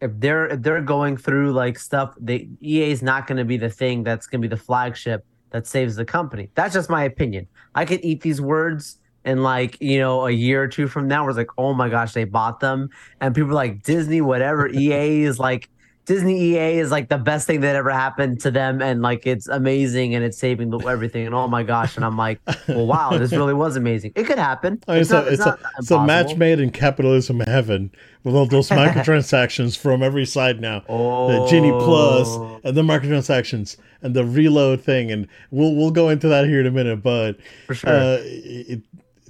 [0.00, 3.56] if they're if they're going through like stuff they EA is not going to be
[3.56, 6.50] the thing that's going to be the flagship that saves the company.
[6.54, 7.46] That's just my opinion.
[7.74, 11.26] I could eat these words and like you know a year or two from now,
[11.28, 14.68] it's like, oh my gosh, they bought them, and people are like Disney, whatever.
[14.68, 15.68] EA is like
[16.04, 19.46] Disney EA is like the best thing that ever happened to them, and like it's
[19.46, 21.26] amazing and it's saving the, everything.
[21.26, 24.12] And oh my gosh, and I'm like, well, wow, this really was amazing.
[24.16, 24.82] It could happen.
[24.88, 27.92] I mean, it's, not- a, it's, not a, it's a match made in capitalism heaven
[28.24, 30.82] with all those microtransactions from every side now.
[30.88, 36.08] Oh, The Genie Plus and the microtransactions and the reload thing, and we'll we'll go
[36.08, 37.00] into that here in a minute.
[37.00, 37.90] But for sure.
[37.90, 38.82] uh, it,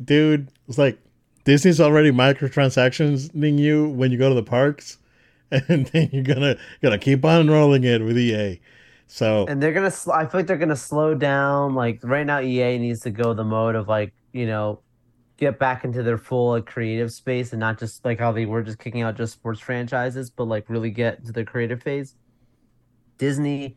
[0.04, 0.98] dude, it's like
[1.44, 4.98] Disney's already microtransactioning you when you go to the parks,
[5.50, 8.60] and then you're gonna gonna keep on rolling it with EA.
[9.12, 12.40] So and they're gonna sl- i feel like they're gonna slow down like right now
[12.40, 14.80] ea needs to go the mode of like you know
[15.36, 18.62] get back into their full like, creative space and not just like how they were
[18.62, 22.14] just kicking out just sports franchises but like really get to the creative phase
[23.18, 23.76] disney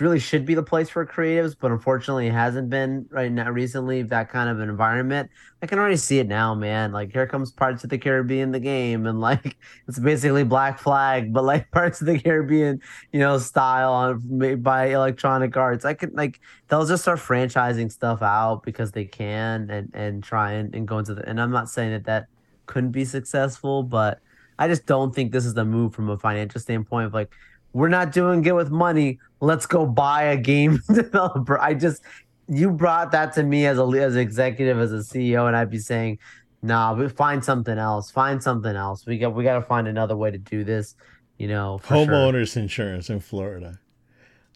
[0.00, 4.02] really should be the place for creatives but unfortunately it hasn't been right now recently
[4.02, 5.28] that kind of environment
[5.60, 8.60] i can already see it now man like here comes Pirates of the Caribbean the
[8.60, 9.56] game and like
[9.88, 12.80] it's basically black flag but like Pirates of the Caribbean
[13.12, 15.84] you know, style on made by Electronic Arts.
[15.84, 20.52] I could like they'll just start franchising stuff out because they can and and try
[20.52, 21.28] and, and go into the.
[21.28, 22.26] And I'm not saying that that
[22.66, 24.20] couldn't be successful, but
[24.58, 27.32] I just don't think this is the move from a financial standpoint of like
[27.72, 29.18] we're not doing good with money.
[29.40, 31.58] Let's go buy a game developer.
[31.60, 32.02] I just
[32.48, 35.70] you brought that to me as a as an executive as a CEO, and I'd
[35.70, 36.18] be saying.
[36.64, 38.12] Nah, we find something else.
[38.12, 39.04] Find something else.
[39.04, 40.94] We got we got to find another way to do this.
[41.36, 42.06] You know, for sure.
[42.06, 43.80] homeowners insurance in Florida,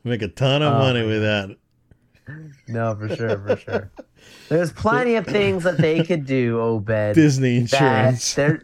[0.04, 1.56] make a ton of Oh, money with that.
[2.68, 3.90] no, for sure, for sure.
[4.48, 7.14] There's plenty of things that they could do, Obed.
[7.16, 7.72] Disney that
[8.14, 8.34] insurance.
[8.34, 8.62] they're,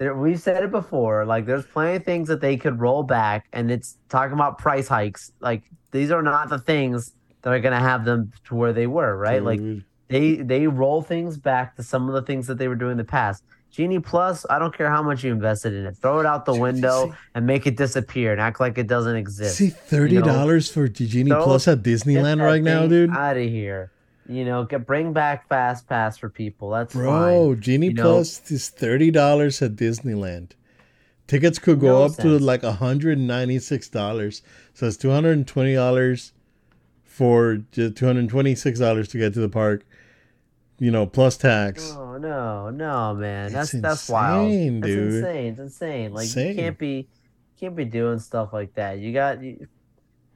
[0.00, 1.26] they're, we've said it before.
[1.26, 4.88] Like, there's plenty of things that they could roll back, and it's talking about price
[4.88, 5.30] hikes.
[5.40, 8.86] Like, these are not the things that are going to have them to where they
[8.86, 9.42] were, right?
[9.42, 9.60] Like,
[10.08, 12.98] they they roll things back to some of the things that they were doing in
[12.98, 13.44] the past.
[13.70, 15.96] Genie Plus, I don't care how much you invested in it.
[15.98, 19.14] Throw it out the window see- and make it disappear and act like it doesn't
[19.14, 19.56] exist.
[19.56, 23.10] See, thirty dollars for Genie throw- Plus at Disneyland right now, dude.
[23.10, 23.92] Out of here.
[24.30, 26.70] You know, get bring back Fast Pass for people.
[26.70, 27.60] That's Bro, fine.
[27.60, 30.50] Genie You know- Plus is thirty dollars at Disneyland.
[31.26, 32.42] Tickets could go No up to sense.
[32.42, 34.42] like hundred ninety six dollars.
[34.74, 36.32] So it's two hundred and twenty dollars
[37.04, 39.84] for two hundred twenty six dollars to get to the park.
[40.78, 41.92] You know, plus tax.
[41.96, 43.46] Oh no, no, man.
[43.46, 44.50] It's That's that's wild.
[44.50, 45.46] insane, That's insane.
[45.52, 46.12] It's insane.
[46.14, 46.48] Like Insane.
[46.48, 47.08] you can't be
[47.58, 48.98] can't be doing stuff like that.
[48.98, 49.66] You got you,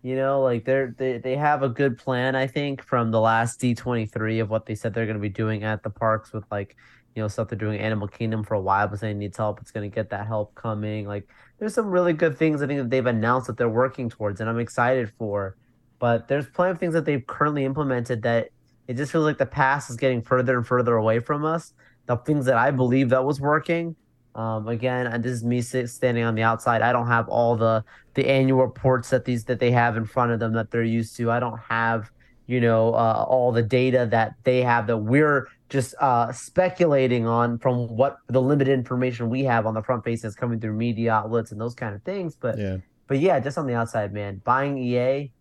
[0.05, 3.59] you know, like they're they, they have a good plan, I think, from the last
[3.59, 6.45] D twenty three of what they said they're gonna be doing at the parks with
[6.51, 6.77] like
[7.15, 9.71] you know, stuff they're doing Animal Kingdom for a while, but saying needs help, it's
[9.71, 11.07] gonna get that help coming.
[11.07, 14.41] Like there's some really good things I think that they've announced that they're working towards
[14.41, 15.57] and I'm excited for.
[15.99, 18.51] But there's plenty of things that they've currently implemented that
[18.89, 21.73] it just feels like the past is getting further and further away from us.
[22.07, 23.97] The things that I believe that was working.
[24.35, 26.83] Um, again, and this is me standing on the outside.
[26.83, 27.85] I don't have all the
[28.15, 31.17] the annual reports that these that they have in front of them that they're used
[31.17, 31.31] to.
[31.31, 32.11] I don't have
[32.47, 37.59] you know uh, all the data that they have that we're just uh, speculating on
[37.59, 41.51] from what the limited information we have on the front that's coming through media outlets
[41.53, 42.37] and those kind of things.
[42.37, 42.77] But Yeah.
[43.09, 45.33] but yeah, just on the outside, man, buying EA,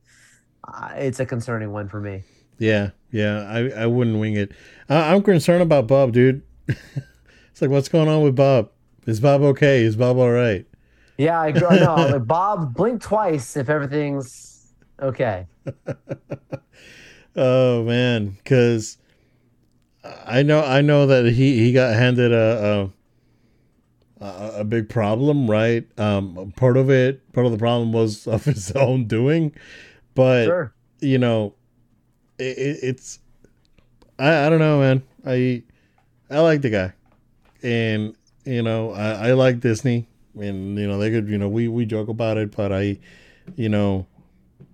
[0.68, 2.24] uh, it's a concerning one for me.
[2.58, 4.54] Yeah, yeah, I, I wouldn't wing it.
[4.90, 6.42] I, I'm concerned about Bob, dude.
[6.68, 8.70] it's like, what's going on with Bob?
[9.06, 9.84] Is Bob okay?
[9.84, 10.66] Is Bob all right?
[11.18, 11.62] Yeah, I agree.
[11.62, 15.48] no, like Bob, blink twice if everything's okay.
[17.36, 19.00] Oh man, because
[20.04, 22.92] I know I know that he he got handed a
[24.22, 25.84] a, a a big problem, right?
[26.00, 29.52] Um, part of it, part of the problem was of his own doing,
[30.14, 30.74] but Sure.
[31.00, 31.56] you know,
[32.38, 33.20] it, it, it's
[34.20, 35.04] I I don't know, man.
[35.26, 35.64] I
[36.30, 36.94] I like the guy,
[37.64, 40.08] and you know I, I like Disney,
[40.40, 43.00] and you know they could you know we we joke about it, but I,
[43.56, 44.06] you know,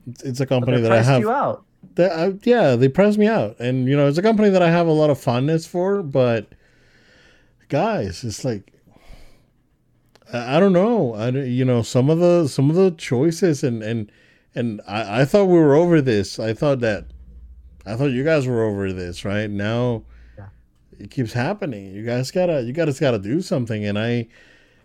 [0.07, 1.65] it's, it's a company that I have you out.
[1.95, 3.59] that I, yeah they press me out.
[3.59, 6.47] And you know it's a company that i have a lot of fondness for but
[7.67, 8.73] guys it's like
[10.33, 11.13] i, I don't know.
[11.15, 14.11] I don't- you know some of the some of the choices and and
[14.55, 16.39] and I, I thought we were over this.
[16.39, 17.05] I thought that
[17.85, 19.49] i thought you guys were over this right?
[19.49, 20.03] Now
[20.37, 20.47] Yeah.
[20.99, 21.93] it keeps happening.
[21.93, 23.85] You guys gotta you guys gotta do something.
[23.85, 24.27] And i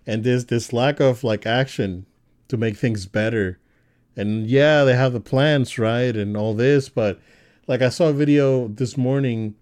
[0.06, 2.06] and this this lack of like action
[2.48, 3.58] to make things better.
[4.16, 7.18] And yeah they have the plans right and all this but
[7.66, 9.56] like i saw a video this morning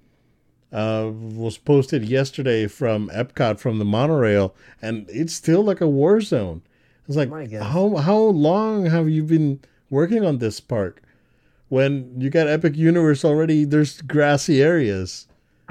[0.72, 6.20] uh was posted yesterday from epcot from the monorail and it's still like a war
[6.20, 6.60] zone.
[7.08, 11.02] It's like how how long have you been working on this park
[11.70, 15.28] when you got epic universe already there's grassy areas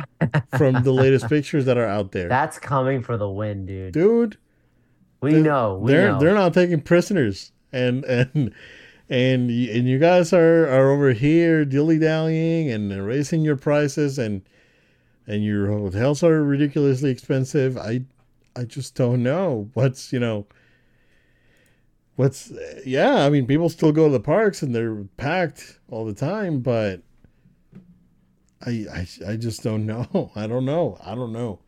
[0.58, 2.28] from the latest pictures that are out there?
[2.28, 3.94] That's coming for the win, dude.
[3.94, 4.38] dude
[5.22, 5.76] we they're- know.
[5.78, 6.20] We they're know.
[6.20, 8.54] they're not taking prisoners and and
[9.10, 14.42] and and you guys are are over here dilly dallying and raising your prices and
[15.28, 17.78] and your hotels are ridiculously expensive.
[17.78, 18.02] I
[18.56, 20.46] I just don't know what's you know
[22.16, 22.52] what's
[22.86, 23.26] yeah.
[23.26, 27.02] I mean, people still go to the parks and they're packed all the time, but
[28.66, 30.32] I I I just don't know.
[30.36, 30.98] I don't know.
[31.06, 31.60] I don't know.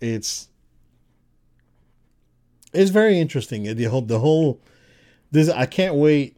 [0.00, 0.48] It's
[2.72, 3.62] it's very interesting.
[3.76, 4.60] The whole the whole
[5.30, 6.36] this I can't wait.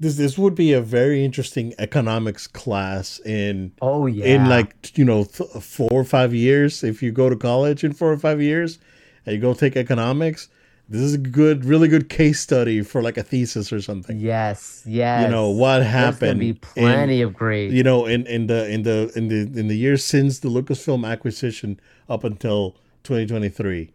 [0.00, 4.24] This this would be a very interesting economics class in oh yeah.
[4.26, 6.82] in like you know th- four or five years.
[6.82, 8.78] If you go to college in four or five years
[9.24, 10.48] and you go take economics,
[10.88, 14.18] this is a good, really good case study for like a thesis or something.
[14.18, 15.22] yes, yes.
[15.24, 16.40] You know what There's gonna happened?
[16.40, 17.70] be in- plenty of great.
[17.70, 21.08] you know in in the in the in the in the years since the lucasfilm
[21.08, 22.72] acquisition up until
[23.04, 23.92] 2023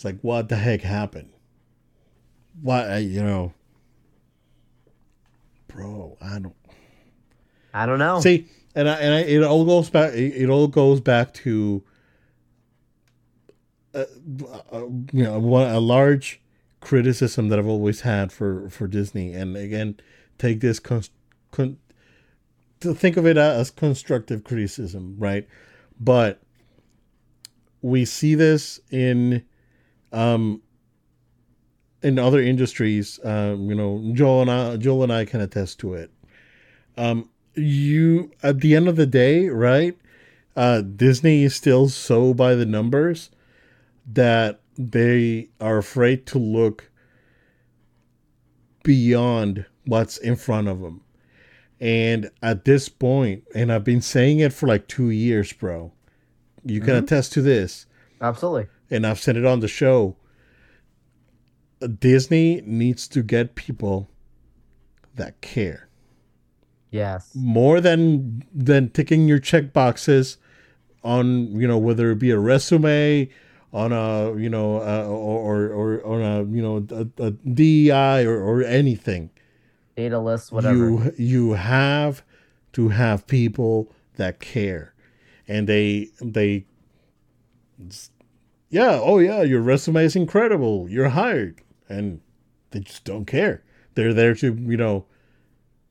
[0.00, 1.28] it's like what the heck happened?
[2.62, 3.52] What I- you know?
[5.68, 6.56] Bro i don't
[7.74, 8.18] I don't know.
[8.20, 11.84] see and I, and I, it all goes back it, it all goes back to
[13.94, 14.04] uh,
[14.72, 14.78] uh,
[15.12, 16.40] you know one, a large
[16.80, 19.32] criticism that i've always had for for disney.
[19.34, 20.00] And again
[20.38, 21.02] take this con,
[21.52, 21.76] con,
[22.80, 25.46] to think of it as constructive criticism right?
[26.00, 26.40] But
[27.82, 29.44] we see this in
[30.12, 30.60] um
[32.02, 35.94] in other industries um you know joel and i joel and i can attest to
[35.94, 36.10] it
[36.96, 39.96] um you at the end of the day, right?
[40.56, 43.30] Uh, Disney is still so by the numbers
[44.10, 46.90] that they are afraid to look
[48.82, 51.02] beyond what's in front of them.
[51.80, 55.92] And at this point, and I've been saying it for like two years, bro.
[56.64, 57.02] You can Mhm.
[57.02, 57.86] attest to this,
[58.20, 58.66] Absolutely.
[58.90, 60.16] And I've said it on the show.
[61.98, 64.10] Disney needs to get people
[65.14, 65.88] that care
[66.90, 67.30] Yes.
[67.34, 70.36] more than than ticking your check boxes
[71.04, 73.28] on you know whether it be a resume
[73.72, 78.24] on a you know uh, or, or or on a you know a, a DEI
[78.26, 79.30] or, or anything
[79.96, 80.74] Data list, whatever.
[80.76, 82.22] you you have
[82.72, 84.92] to have people that care
[85.46, 86.64] and they they
[88.70, 92.20] yeah oh yeah your resume is incredible you're hired and
[92.70, 93.62] they just don't care.
[93.94, 95.04] They're there to you know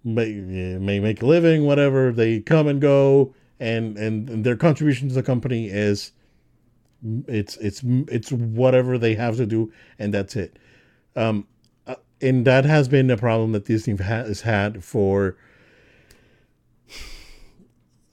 [0.04, 5.10] make may make a living whatever they come and go and and, and their contribution
[5.10, 6.14] to the company is
[7.28, 10.58] it's it's it's whatever they have to do and that's it.
[11.16, 11.46] Um
[11.86, 15.38] uh, and that has been a problem that Disney ha- has had for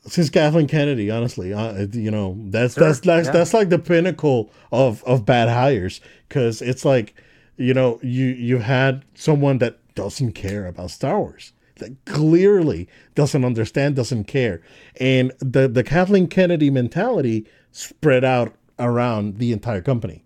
[0.06, 1.10] since Kathleen Kennedy.
[1.10, 3.32] Honestly, uh, you know that's Sure, that's that's, yeah.
[3.32, 7.14] that's like the pinnacle of of bad hires because it's like
[7.56, 13.44] you know you you had someone that doesn't care about Star Wars that clearly doesn't
[13.44, 14.62] understand doesn't care
[15.00, 20.24] and the the Kathleen Kennedy mentality spread out around the entire company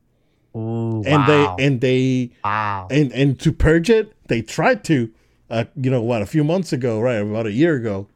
[0.57, 1.57] Ooh, and wow.
[1.57, 2.89] they and they wow.
[2.91, 5.11] and and to purge it they tried to
[5.51, 8.09] uh, you know what a few months ago right about a year ago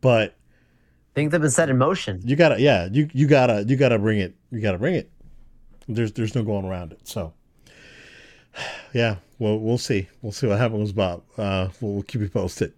[0.00, 0.34] but
[1.14, 2.20] Things have been set in motion.
[2.24, 5.10] you gotta yeah you you gotta you gotta bring it you gotta bring it.
[5.88, 7.32] There's there's no going around it so.
[8.92, 10.08] Yeah well we'll see.
[10.22, 11.22] We'll see what happens bob.
[11.36, 12.72] Uh we'll, we'll keep you posted.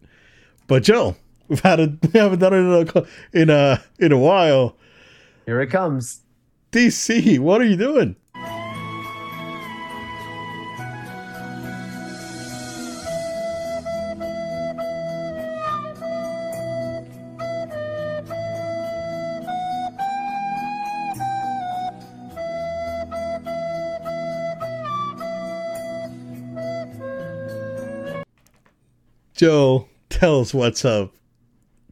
[0.66, 1.16] But joe
[1.48, 4.76] we've had a we haven't done it in a in a in a while.
[5.46, 6.20] Here it comes.
[6.72, 8.16] dc what are you doing
[29.40, 31.14] joe tell us what's up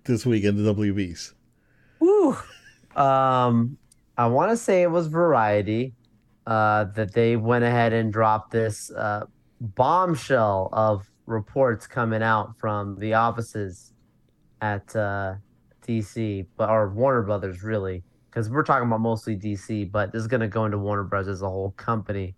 [0.05, 1.33] this week in the wbs
[1.99, 2.37] Woo.
[2.95, 3.79] Um,
[4.19, 5.95] I want to say it was Variety
[6.47, 9.25] uh, that they went ahead and dropped this uh,
[9.61, 13.95] bombshell of reports coming out from the offices
[14.61, 15.37] at uh,
[15.87, 20.27] DC, but or Warner Brothers really, because we're talking about mostly DC, but this is
[20.27, 22.35] going to go into Warner Brothers as a whole company.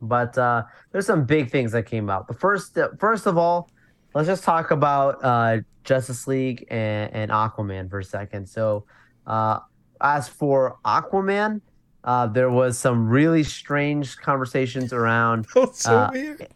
[0.00, 0.62] But uh,
[0.92, 2.26] there's some big things that came out.
[2.26, 3.68] The first, first of all,
[4.14, 8.48] let's just talk about uh, Justice League and, and Aquaman for a second.
[8.48, 8.84] So,
[9.26, 9.60] uh,
[10.00, 11.60] as for Aquaman,
[12.04, 16.48] uh, there was some really strange conversations around oh so Uh, weird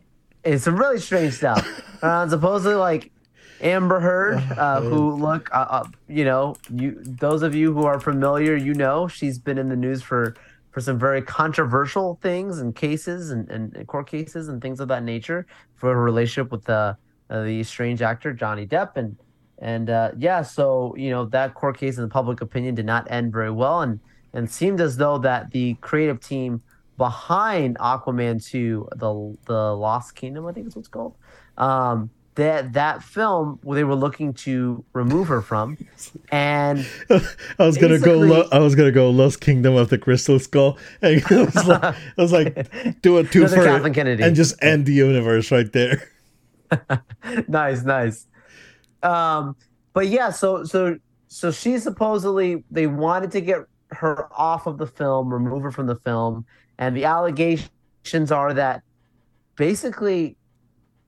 [0.44, 1.66] it's some really strange stuff.
[2.04, 3.10] Uh, supposedly, like
[3.62, 7.98] Amber Heard, uh, who look, uh, uh, you know, you those of you who are
[7.98, 10.34] familiar, you know, she's been in the news for
[10.70, 14.88] for some very controversial things and cases and, and, and court cases and things of
[14.88, 15.46] that nature
[15.76, 16.94] for her relationship with the
[17.30, 19.16] uh, the strange actor Johnny Depp and
[19.58, 23.10] and uh, yeah, so you know that court case in the public opinion did not
[23.10, 24.00] end very well and
[24.32, 26.62] and seemed as though that the creative team
[26.96, 31.14] behind Aquaman 2, the the Lost Kingdom, I think is what it's called.
[31.56, 35.78] Um, that that film they were looking to remove her from,
[36.30, 38.18] and I was gonna go.
[38.18, 41.84] Lo- I was gonna go Lost Kingdom of the Crystal Skull, and it was like,
[41.84, 44.22] I was like, do a two for Kathleen Kennedy.
[44.24, 46.08] and just end the universe right there.
[47.48, 48.26] nice, nice.
[49.02, 49.56] Um,
[49.92, 50.98] but yeah, so so
[51.28, 53.60] so she supposedly they wanted to get
[53.90, 56.44] her off of the film, remove her from the film,
[56.78, 58.82] and the allegations are that
[59.56, 60.36] basically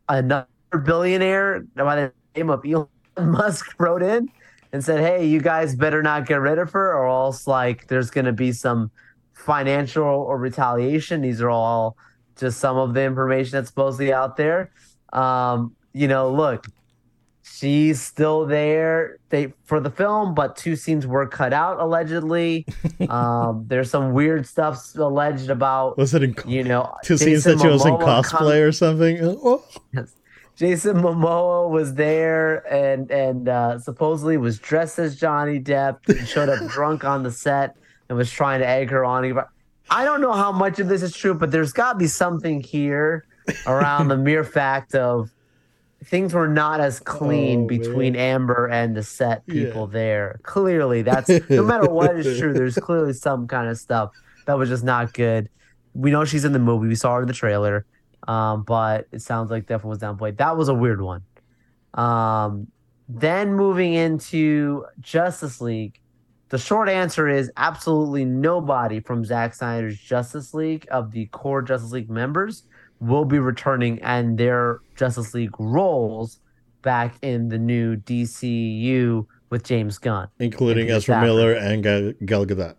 [0.08, 0.46] another
[0.84, 2.88] billionaire by the name of Elon
[3.20, 4.28] Musk wrote in
[4.72, 8.10] and said, "Hey, you guys better not get rid of her, or else like there's
[8.10, 8.90] going to be some
[9.32, 11.96] financial or retaliation." These are all
[12.36, 14.70] just some of the information that's supposedly out there.
[15.16, 16.66] Um, you know, look,
[17.42, 22.66] she's still there they for the film, but two scenes were cut out allegedly.
[23.08, 27.60] um, there's some weird stuff alleged about Was it in you know two scenes that
[27.60, 29.18] she was in cosplay com- or something?
[29.22, 29.64] Oh,
[30.56, 36.48] Jason Momoa was there and and uh, supposedly was dressed as Johnny Depp and showed
[36.48, 37.76] up drunk on the set
[38.08, 39.38] and was trying to egg her on.
[39.88, 42.60] I don't know how much of this is true, but there's got to be something
[42.60, 43.26] here
[43.66, 45.30] around the mere fact of
[46.04, 48.22] things were not as clean Oh, between man.
[48.34, 49.64] Amber and the set Yeah.
[49.66, 50.38] people there.
[50.42, 52.52] Clearly, that's no matter what is true.
[52.52, 54.10] There's clearly some kind of stuff
[54.46, 55.48] that was just not good.
[55.94, 56.86] We know she's in the movie.
[56.88, 57.86] We saw her in the trailer,
[58.28, 60.36] um, but it sounds like definitely was downplayed.
[60.36, 61.22] That was a weird one.
[61.94, 62.68] Um,
[63.08, 65.98] then moving into Justice League,
[66.48, 71.92] the short answer is absolutely nobody from Zack Snyder's Justice League of the core Justice
[71.92, 72.64] League members
[73.00, 76.40] will be returning and their Justice League roles
[76.82, 80.28] back in the new DCU with James Gunn.
[80.38, 81.26] including Ezra Stafford.
[81.26, 82.74] Miller and Gal, Gal Gadot.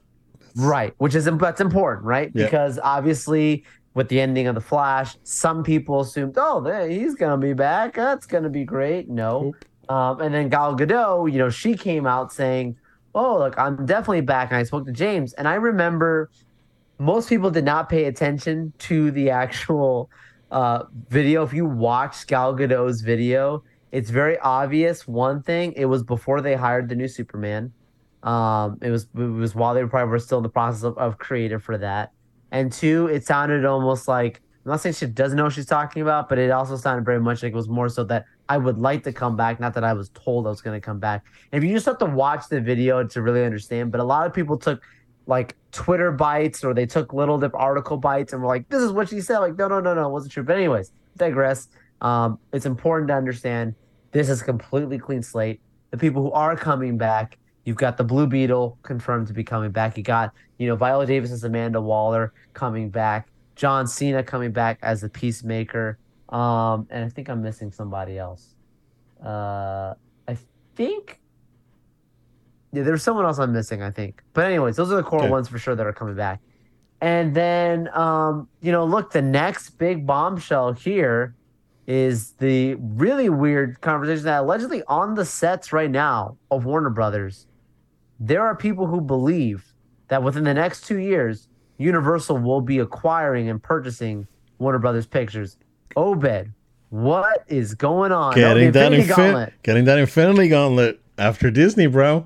[0.55, 2.31] Right, which is that's important, right?
[2.33, 2.45] Yeah.
[2.45, 3.63] Because obviously,
[3.93, 7.93] with the ending of the Flash, some people assumed, oh, he's gonna be back.
[7.93, 9.07] That's gonna be great.
[9.09, 9.53] No,
[9.89, 12.75] um, and then Gal Gadot, you know, she came out saying,
[13.13, 16.29] "Oh, look, I'm definitely back." And I spoke to James, and I remember
[16.99, 20.09] most people did not pay attention to the actual
[20.51, 21.43] uh, video.
[21.43, 25.07] If you watch Gal Gadot's video, it's very obvious.
[25.07, 27.71] One thing, it was before they hired the new Superman.
[28.23, 31.17] Um, it was it was while they probably were still in the process of, of
[31.17, 32.11] creative for that.
[32.51, 36.01] And two, it sounded almost like I'm not saying she doesn't know what she's talking
[36.01, 38.77] about, but it also sounded very much like it was more so that I would
[38.77, 41.25] like to come back, not that I was told I was going to come back.
[41.51, 44.25] And if you just have to watch the video to really understand, but a lot
[44.25, 44.81] of people took
[45.27, 48.91] like Twitter bites or they took little dip article bites and were like, "This is
[48.91, 50.43] what she said." Like, no, no, no, no, it wasn't true.
[50.43, 51.67] But anyways, digress.
[52.01, 53.75] Um, it's important to understand
[54.11, 55.61] this is completely clean slate.
[55.91, 59.71] The people who are coming back, you've got the Blue Beetle confirmed to be coming
[59.71, 59.97] back.
[59.97, 63.27] You got you know Viola Davis as Amanda Waller coming back.
[63.55, 65.97] John Cena coming back as the Peacemaker.
[66.29, 68.55] Um, and I think I'm missing somebody else.
[69.23, 69.93] Uh,
[70.27, 70.37] I
[70.75, 71.19] think.
[72.73, 74.21] Yeah, there's someone else I'm missing, I think.
[74.33, 75.29] But anyways, those are the core Okay.
[75.29, 76.41] ones for sure that are coming back.
[76.99, 81.33] And then, um, you know, look, the next big bombshell here
[81.85, 87.47] is the really weird conversation that allegedly on the sets right now of Warner Brothers,
[88.19, 89.73] there are people who believe
[90.09, 91.47] that within the next two years,
[91.77, 95.57] Universal will be acquiring and purchasing Warner Brothers Pictures.
[95.95, 96.51] Obed,
[96.89, 98.33] what is going on?
[98.33, 99.53] Getting that Infinity infin- Gauntlet.
[99.63, 102.25] getting that Infinity Gauntlet after Disney, bro.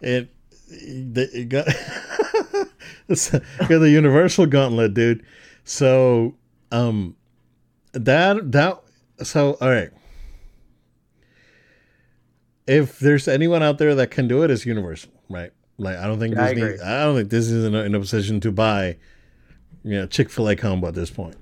[0.00, 0.28] It,
[0.68, 1.66] it, got
[3.08, 5.24] got the Universal Gauntlet, dude.
[5.64, 6.34] So,
[6.70, 7.16] um,
[7.92, 8.80] that that
[9.22, 9.90] so all right.
[12.66, 15.52] If there's anyone out there that can do it, it's Universal, right?
[15.78, 16.62] Like I don't think Yeah, I Disney.
[16.62, 16.80] agree.
[16.80, 18.96] I, don't think Disney's in a, in a position to buy,
[19.84, 21.36] you know, Chick Fil A combo at this point.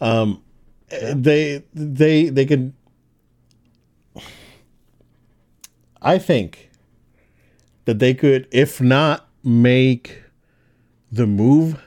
[0.00, 0.42] Um,
[0.90, 2.74] they they they can.
[6.00, 6.67] I think
[7.88, 10.22] that they could, if not make
[11.10, 11.82] the move,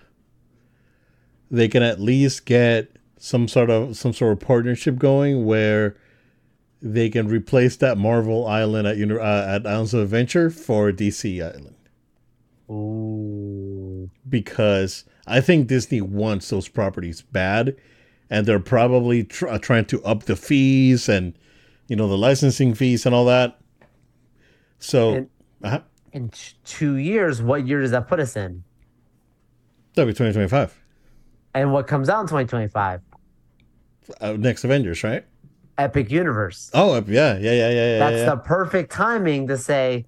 [1.52, 5.96] they can at least get some sort of some sort of partnership going where
[6.82, 11.76] they can replace that Marvel Island at uh, at Islands of Adventure for DC Island
[12.68, 14.10] Ooh.
[14.28, 17.76] because I think Disney wants those properties bad,
[18.28, 21.38] and they're probably tr- uh, trying to up the fees and
[21.88, 23.60] you know the licensing fees and all that.
[24.80, 25.30] So And-
[25.64, 25.80] uh
[26.14, 28.64] In t- two years, what year does that put us in?
[29.94, 30.78] that'll be twenty twenty five.
[31.54, 33.02] And what comes out in 2025?
[34.22, 35.26] Uh, next Avengers, right?
[35.78, 36.72] Epic Universe.
[36.74, 38.00] Oh yeah, yeah, yeah, yeah, yeah.
[38.00, 38.30] That's yeah.
[38.32, 40.06] the perfect timing to say,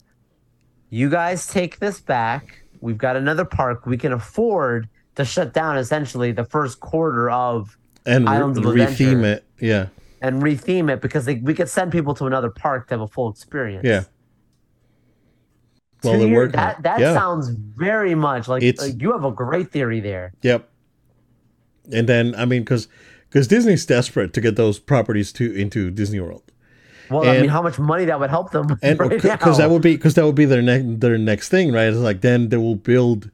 [0.90, 2.64] you guys take this back.
[2.82, 3.86] We've got another park.
[3.86, 8.66] We can afford to shut down essentially the first quarter of and re- Islands of
[8.66, 9.26] retheme Adventure.
[9.26, 9.46] it.
[9.60, 9.88] Yeah,
[10.22, 13.08] and retheme it because they, we could send people to another park to have a
[13.08, 13.86] full experience.
[13.86, 14.04] yeah.
[16.04, 16.52] Well, Two they're year- working.
[16.58, 17.14] that that yeah.
[17.14, 20.34] sounds very much like, It's- like you have a great theory there.
[20.42, 20.70] Yep.
[21.92, 22.88] And then I mean, because
[23.30, 26.44] because Disney's desperate to get those properties to into Disney World.
[27.10, 29.66] Well, I mean, how much money that would help them and because now.
[29.66, 31.88] that would be because that would be their next their next thing, right?
[31.88, 33.30] It's like then they will build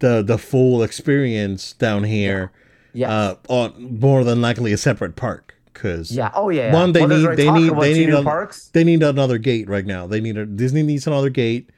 [0.00, 2.50] the the full experience down here,
[2.94, 3.10] yes.
[3.10, 5.53] uh, on more than likely a separate park.
[5.74, 6.30] Because yeah.
[6.34, 6.72] Oh yeah.
[6.72, 8.68] one, they Well, need they need they need a, parks.
[8.68, 10.06] they need another gate right now.
[10.06, 11.68] They need a Disney needs another gate.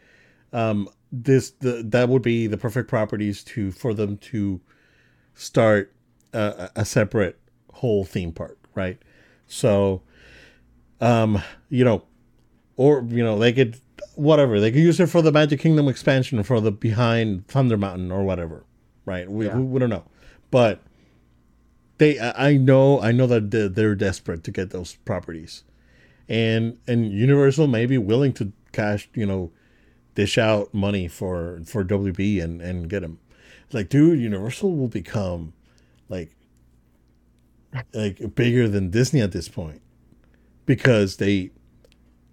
[0.53, 4.61] Um, this the that would be the perfect properties to for them to
[5.35, 5.93] start
[6.33, 7.39] a, a separate
[7.73, 8.99] whole theme park, right?
[9.47, 10.03] So,
[11.01, 12.03] um, you know,
[12.77, 13.79] or you know, they could
[14.15, 18.11] whatever they could use it for the Magic Kingdom expansion for the behind Thunder Mountain
[18.13, 18.65] or whatever,
[19.05, 19.31] right?
[19.31, 19.57] We, Yeah.
[19.57, 20.05] we, we don't know,
[20.51, 20.81] but
[21.99, 25.65] they I know I know that they're, they're desperate to get those properties,
[26.29, 29.51] and and Universal may be willing to cash you know
[30.15, 33.19] dish out money for for WB and and get them.
[33.73, 35.53] Like, dude, Universal will become
[36.09, 36.33] like
[37.93, 39.81] like bigger than Disney at this point
[40.67, 41.51] because they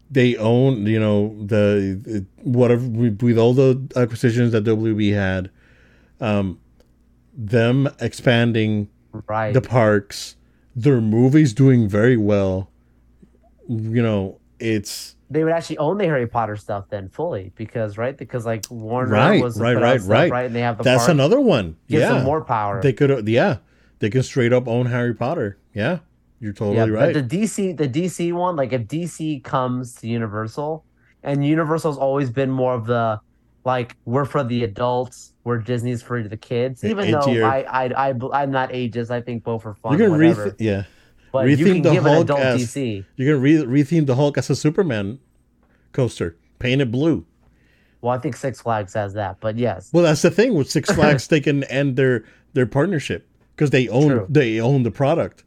[0.09, 5.49] they own you know the whatever with all the acquisitions that WB had,
[6.21, 6.59] um,
[7.33, 8.89] them expanding
[9.27, 10.35] right the parks,
[10.75, 12.69] their movies doing very well.
[13.67, 18.15] You know, it's they would actually own the Harry Potter stuff then fully because right
[18.15, 20.31] because like Warner Right, was right, right, stuff, right.
[20.31, 21.75] right and they have the that's another one.
[21.89, 22.81] gives yeah, more power.
[22.81, 23.27] they could.
[23.27, 23.57] Yeah,
[23.99, 25.57] they can straight up own Harry Potter.
[25.73, 25.99] Yeah,
[26.39, 27.13] you're totally yeah, right.
[27.13, 30.85] but the DC the DC one like if DC comes to Universal
[31.23, 33.19] and Universal's always been more of the
[33.65, 38.13] like we're for the adults where Disney's for the kids even though I I I
[38.33, 40.83] I'm not ageist I think both are fun you're gonna whatever reth- yeah.
[41.31, 44.15] but you can the give an Hulk adult as- DC You're gonna re- retheme the
[44.15, 45.19] Hulk as a Superman
[45.91, 47.25] coaster, paint it blue.
[48.01, 50.89] well I think Six Flags has that but yes Well, that's the thing with Six
[50.95, 51.27] Flags.
[51.27, 52.23] they can end their
[52.53, 54.25] their partnership because they own True.
[54.29, 55.43] they own the product.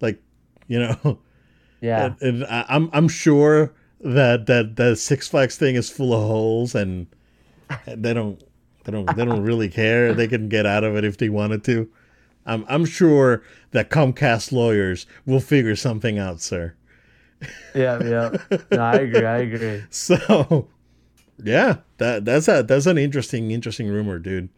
[0.00, 0.20] Like,
[0.68, 1.18] you know,
[1.80, 6.12] yeah and, and I, I'm I'm sure that that that Six Flags thing is full
[6.12, 7.06] of holes, and
[7.86, 8.42] they don't
[8.86, 10.14] they don't they don't really care.
[10.14, 11.90] They can get out of it if they wanted to.
[12.46, 16.74] I'm I'm sure that Comcast lawyers will figure something out, sir.
[17.74, 18.30] yeah yeah
[18.70, 20.68] no, I agree I agree So,
[21.44, 24.48] yeah, that that's a that's an interesting interesting rumor, dude.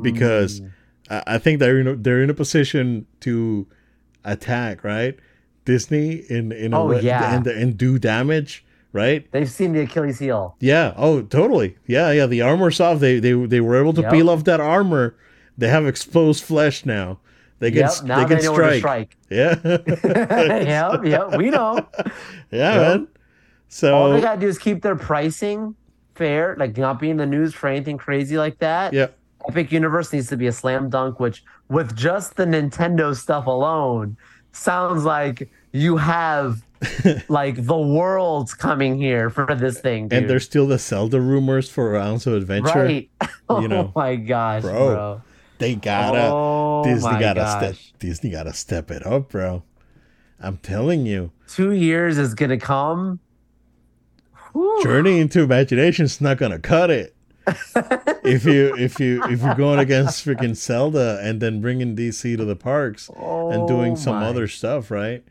[0.00, 0.70] Because Mm.
[1.10, 3.66] I, I think they're in a, they're in a position to
[4.24, 5.18] attack, right?
[5.64, 7.36] Disney in in a Oh, way- yeah.
[7.36, 9.30] and and do damage, right?
[9.32, 10.94] they've seen the Achilles heel Yeah.
[10.96, 11.76] Oh, totally.
[11.86, 12.26] Yeah, yeah.
[12.26, 13.00] The armor's off.
[13.00, 14.12] They they they were able to Yep.
[14.12, 15.14] peel off that armor.
[15.58, 17.18] They have exposed flesh now.
[17.58, 18.78] They can yep now they can strike.
[18.78, 19.56] strike Yeah.
[19.64, 21.86] yep yep we know
[22.50, 22.80] yeah, Yep.
[22.80, 23.08] man.
[23.68, 25.74] So All they gotta do is keep their pricing
[26.14, 28.92] fair, like not be in the news for anything crazy like that.
[28.92, 29.08] yeah.
[29.48, 34.16] Epic Universe needs to be a slam dunk, which with just the Nintendo stuff alone,
[34.52, 36.62] sounds like you have
[37.28, 40.18] like the world's coming here for this thing, dude.
[40.18, 42.84] And there's still the Zelda rumors for Islands of Adventure.
[42.84, 43.10] right.
[43.48, 43.92] oh know.
[43.94, 45.22] my gosh, Bro, bro.
[45.58, 47.76] They gotta oh Disney gotta gosh.
[47.76, 49.62] step Disney gotta step it up, bro.
[50.40, 51.32] I'm telling you.
[51.48, 53.20] Two years is gonna come.
[54.52, 54.82] Whew.
[54.82, 57.14] Journey into Imagination's not gonna cut it.
[58.24, 62.44] if you if you if you're going against freaking Zelda and then bringing DC to
[62.44, 65.24] the parks and doing Oh some my other stuff, right?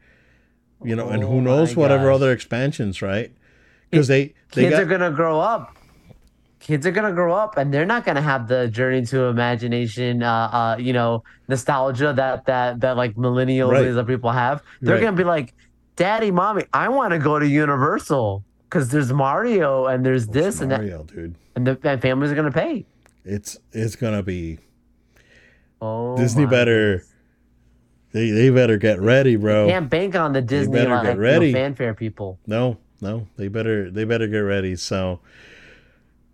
[0.83, 2.15] You know, and Oh who knows whatever gosh.
[2.15, 3.31] other expansions, right?
[3.89, 5.75] Because they they kids got are gonna grow up.
[6.59, 10.49] Kids are gonna grow up, and they're not gonna have the journey to imagination, uh,
[10.51, 13.87] uh, you know, nostalgia that that that like millennials Right.
[13.87, 14.61] and people have.
[14.81, 15.03] They're Right.
[15.03, 15.53] gonna be like,
[15.95, 20.71] "Daddy, mommy, I want to go to Universal because there's Mario and there's this and
[20.71, 21.35] that, Mario, dude.
[21.55, 22.85] and the and families are gonna pay."
[23.25, 24.59] It's it's gonna be
[25.81, 27.08] Oh, Disney better goodness.
[28.11, 29.67] They they better get ready, bro.
[29.67, 31.53] can't bank on the Disney better like get you know, ready.
[31.53, 32.39] fanfare people.
[32.47, 34.75] No, no, they better they better get ready.
[34.75, 35.19] So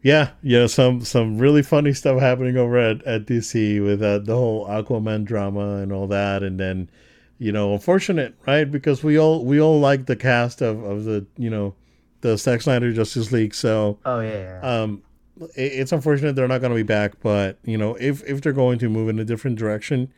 [0.02, 4.36] yeah, yeah, some some really funny stuff happening over at, at DC with uh, the
[4.36, 6.90] whole Aquaman drama and all that, and then
[7.40, 8.70] you know, unfortunate, right?
[8.70, 11.74] Because we all we all like the cast of of the you know
[12.22, 14.82] the Zack Snyder Justice League, so Oh yeah, yeah.
[14.82, 15.02] um,
[15.56, 17.14] it, it's unfortunate they're not going to be back.
[17.22, 20.14] But you know, if if they're going to move in a different direction,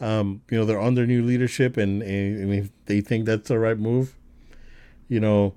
[0.00, 3.78] um, you know, they're under new leadership, and, and if they think that's the right
[3.78, 4.14] move,
[5.08, 5.54] you know,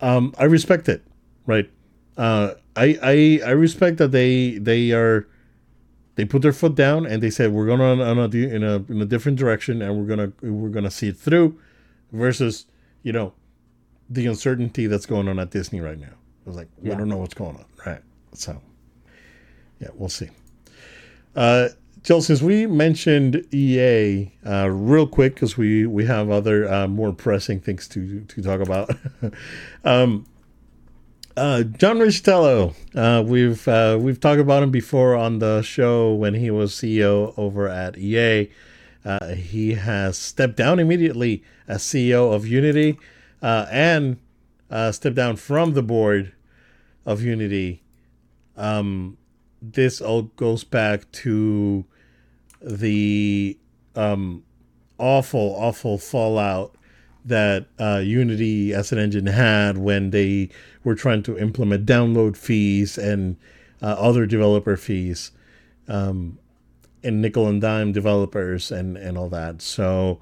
[0.00, 1.02] um, I respect it,
[1.46, 1.70] right?
[2.16, 5.26] Uh, I I I respect that they they are
[6.16, 8.76] they put their foot down and they said we're going on, on a, in a
[8.88, 11.58] in a different direction and we're gonna we're gonna see it through,
[12.12, 12.66] versus
[13.02, 13.32] you know
[14.08, 16.06] the uncertainty that's going on at Disney right now.
[16.46, 18.02] I was like, we don't know what's going on, right?
[18.34, 18.60] So,
[19.80, 20.28] yeah, we'll see.
[21.34, 21.70] Uh,
[22.06, 27.12] Jill, since we mentioned EA uh, real quick because we we have other uh, more
[27.12, 28.90] pressing things to to talk about.
[29.84, 30.24] um,
[31.36, 36.34] uh, John Riccitiello, uh, we've uh, we've talked about him before on the show when
[36.34, 38.52] he was CEO over at EA.
[39.04, 43.00] Uh, he has stepped down immediately as CEO of Unity
[43.42, 44.18] and
[44.92, 46.32] stepped down from the board
[47.04, 47.82] of Unity.
[48.56, 49.18] Um,
[49.60, 51.84] this all goes back to
[52.60, 53.58] the
[53.94, 54.42] um,
[54.98, 56.74] awful, awful fallout
[57.24, 60.48] that uh, Unity as an engine had when they
[60.84, 63.36] were trying to implement download fees and
[63.82, 65.32] uh, other developer fees
[65.88, 66.38] um,
[67.02, 69.60] and nickel and dime developers and, and all that.
[69.60, 70.20] So,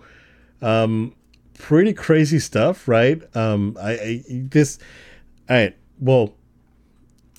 [0.63, 1.15] um,
[1.59, 3.23] pretty crazy stuff, right?
[3.37, 4.79] Um, I, I this,
[5.49, 5.77] all right.
[6.01, 6.35] Well,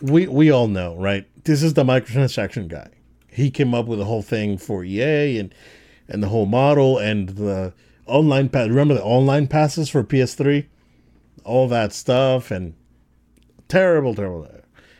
[0.02, 1.28] we we all know, right?
[1.44, 2.90] This is the microtransaction guy.
[3.36, 5.54] He came up with the whole thing for EA, and
[6.08, 7.74] and the whole model and the
[8.06, 8.70] online pass.
[8.70, 10.66] Remember the online passes for PS3,
[11.44, 12.76] all that stuff, and
[13.68, 14.48] terrible, terrible,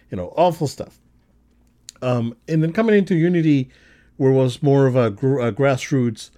[0.10, 1.00] you know, awful stuff.
[2.02, 3.70] Um, and then coming into Unity,
[4.18, 6.30] where was more of a, gr- a grassroots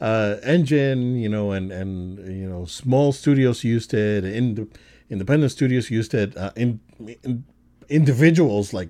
[0.00, 4.68] uh, engine, you know, and and you know, small studios used it, ind-
[5.08, 6.80] independent studios used it, uh, in,
[7.22, 7.44] in,
[7.88, 8.88] individuals like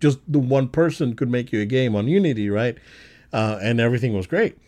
[0.00, 2.78] just the one person could make you a game on Unity, right?
[3.32, 4.58] Uh, and everything was great.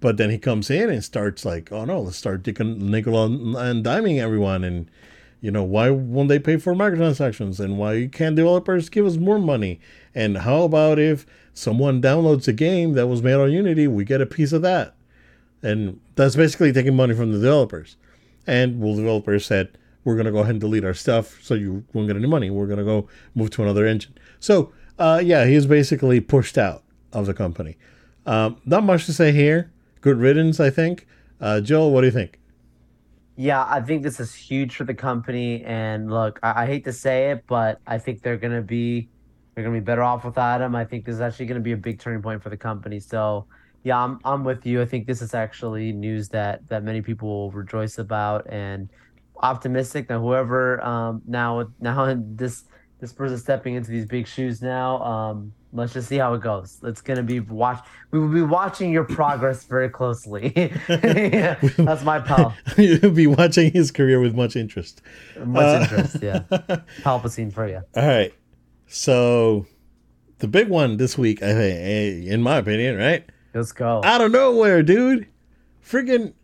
[0.00, 3.84] But then he comes in and starts like, oh no, let's start dicking, nickel and
[3.84, 4.90] diming everyone, and
[5.42, 9.38] you know why won't they pay for microtransactions, and why can't developers give us more
[9.38, 9.78] money,
[10.14, 14.22] and how about if someone downloads a game that was made on Unity, we get
[14.22, 14.94] a piece of that,
[15.62, 17.96] and that's basically taking money from the developers.
[18.46, 21.84] And well, developers said, we're going to go ahead and delete our stuff so you
[21.92, 22.50] won't get any money.
[22.50, 24.14] We're going to go move to another engine.
[24.38, 27.76] So, uh, yeah, he's basically pushed out of the company.
[28.26, 29.72] Um, not much to say here.
[30.02, 31.06] Good riddance, I think.
[31.40, 32.38] Uh, Joel, what do you think?
[33.36, 35.64] Yeah, I think this is huge for the company.
[35.64, 39.08] And look, I, I hate to say it, but I think they're gonna be
[39.54, 40.74] they're gonna be better off without him.
[40.74, 43.00] I think this is actually gonna be a big turning point for the company.
[43.00, 43.46] So
[43.82, 44.82] yeah, I'm I'm with you.
[44.82, 48.90] I think this is actually news that that many people will rejoice about and
[49.42, 52.64] optimistic that whoever um now now this
[53.00, 55.02] this person stepping into these big shoes now.
[55.02, 56.78] Um let's just see how it goes.
[56.82, 60.52] It's gonna be watch we will be watching your progress very closely.
[60.56, 62.54] Yeah, that's my pal.
[62.76, 65.02] You'll be watching his career with much interest.
[65.44, 66.40] Much uh, interest yeah.
[67.02, 68.34] Palpatine for you all right.
[68.86, 69.66] So
[70.38, 73.24] the big one this week i think eh, in my opinion right?
[73.52, 74.00] Let's go.
[74.04, 75.26] Out of nowhere dude.
[75.84, 76.34] Freaking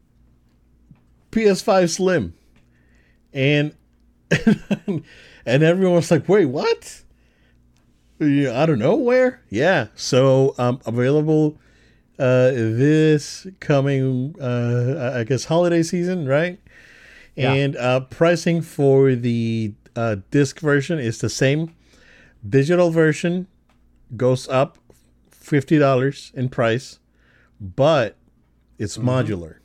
[1.30, 2.34] ps5 slim.
[3.32, 3.74] And
[5.46, 7.02] and everyone was like, "Wait, what?"
[8.18, 9.42] Yeah, I don't know where.
[9.48, 11.58] Yeah, so um, available
[12.18, 16.58] uh, this coming, uh, I guess, holiday season, right?
[17.34, 17.52] Yeah.
[17.52, 21.74] And uh, pricing for the uh, disc version is the same.
[22.48, 23.46] Digital version
[24.16, 24.78] goes up
[25.30, 26.98] fifty dollars in price,
[27.60, 28.16] but
[28.78, 29.08] it's mm-hmm.
[29.08, 29.56] modular.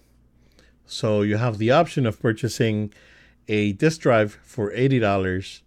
[0.85, 2.93] So you have the option of purchasing
[3.47, 5.63] a disk drive for eighty dollars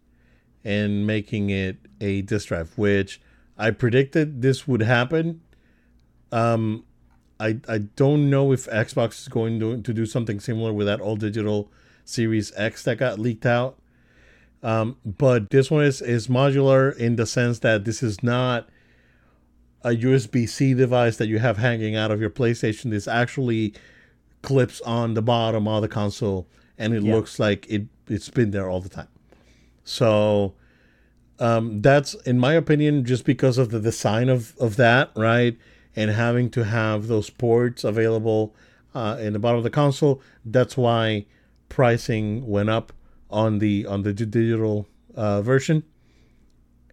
[0.64, 3.20] and making it a disk drive, which
[3.56, 5.42] I predicted this would happen.
[6.32, 6.84] Um,
[7.38, 11.00] I I don't know if Xbox is going to, to do something similar with that
[11.00, 11.70] all digital
[12.04, 13.78] Series X that got leaked out.
[14.62, 18.68] Um, but this one is is modular in the sense that this is not
[19.82, 22.90] a USB C device that you have hanging out of your PlayStation.
[22.90, 23.74] This actually
[24.42, 26.46] clips on the bottom of the console
[26.78, 27.14] and it yeah.
[27.14, 29.08] looks like it it's been there all the time.
[29.84, 30.54] So
[31.38, 35.56] um, that's in my opinion just because of the design of of that right
[35.96, 38.54] and having to have those ports available
[38.94, 40.20] uh, in the bottom of the console.
[40.44, 41.26] That's why
[41.68, 42.92] pricing went up
[43.30, 45.82] on the on the digital uh, version.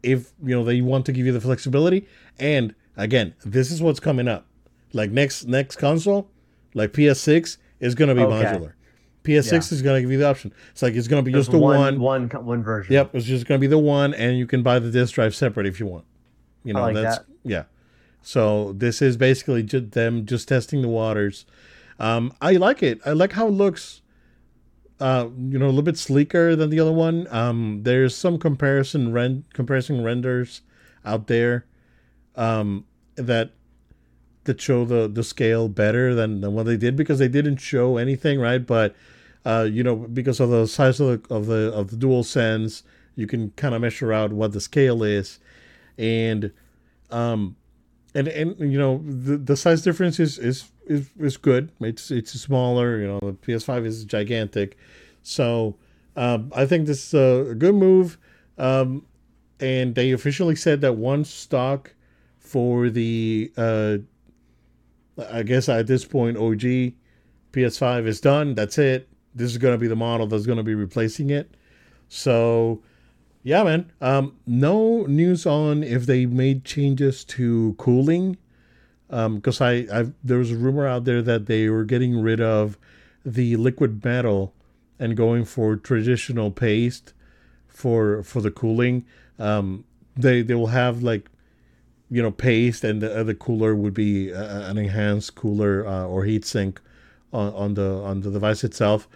[0.03, 2.07] If you know they want to give you the flexibility,
[2.39, 4.47] and again, this is what's coming up.
[4.93, 6.29] Like next next console,
[6.73, 8.45] like PS6 is going to be okay.
[8.45, 8.73] modular.
[9.23, 9.57] PS6 yeah.
[9.57, 10.53] is going to give you the option.
[10.71, 12.93] It's like it's going to be There's just the one, one, one, one version.
[12.93, 15.35] Yep, it's just going to be the one, and you can buy the disc drive
[15.35, 16.05] separate if you want.
[16.63, 17.25] You know, like that's that.
[17.43, 17.63] yeah.
[18.21, 21.45] So this is basically just them just testing the waters.
[21.99, 22.99] Um, I like it.
[23.05, 24.01] I like how it looks.
[24.99, 27.27] Uh, you know, a little bit sleeker than the other one.
[27.31, 30.61] Um, there's some comparison rend comparison renders
[31.03, 31.65] out there
[32.35, 33.51] um, that
[34.45, 37.97] that show the the scale better than, than what they did because they didn't show
[37.97, 38.65] anything right?
[38.65, 38.95] But
[39.45, 42.83] uh, you know because of the size of the of the of the DualSense
[43.15, 45.39] you can kind of measure out what the scale is.
[45.97, 46.51] And
[47.09, 47.55] um
[48.15, 51.71] and and you know the, the size difference is, is is is good.
[51.79, 54.77] It's it's smaller you know the ps5 is gigantic.
[55.23, 55.75] So
[56.15, 58.17] um, i think this is a good move.
[58.57, 59.05] Um,
[59.59, 61.93] and they officially said that one stock
[62.39, 63.97] for the uh,
[65.29, 66.93] I guess at this point, OG
[67.53, 68.55] PS5 is done.
[68.55, 69.09] That's it.
[69.33, 71.55] This is going to be the model that's going to be replacing it.
[72.09, 72.81] So,
[73.43, 73.91] yeah, man.
[74.01, 78.37] Um, no news on if they made changes to cooling.
[79.07, 82.39] Because um, I, I, there was a rumor out there that they were getting rid
[82.39, 82.77] of
[83.25, 84.53] the liquid metal
[84.99, 87.13] and going for traditional paste
[87.67, 89.05] for for the cooling.
[89.39, 89.83] Um,
[90.15, 91.30] they they will have like
[92.11, 96.25] you know paste and the other cooler would be uh, an enhanced cooler uh, or
[96.25, 96.79] heat sink
[97.33, 99.07] on, on the on the device itself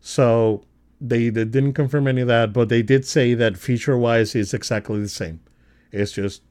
[0.00, 0.64] so
[1.00, 4.54] they, they didn't confirm any of that but they did say that feature wise it's
[4.54, 5.40] exactly the same
[5.92, 6.42] it's just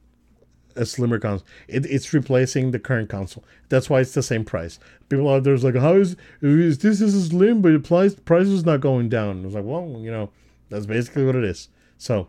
[0.78, 1.46] a slimmer console.
[1.66, 3.44] It, it's replacing the current console.
[3.68, 4.78] That's why it's the same price.
[5.08, 8.64] People out there's like, how is, is this is slim, but the price price is
[8.64, 9.44] not going down.
[9.44, 10.30] It's like, well, you know,
[10.70, 11.68] that's basically what it is.
[11.98, 12.28] So,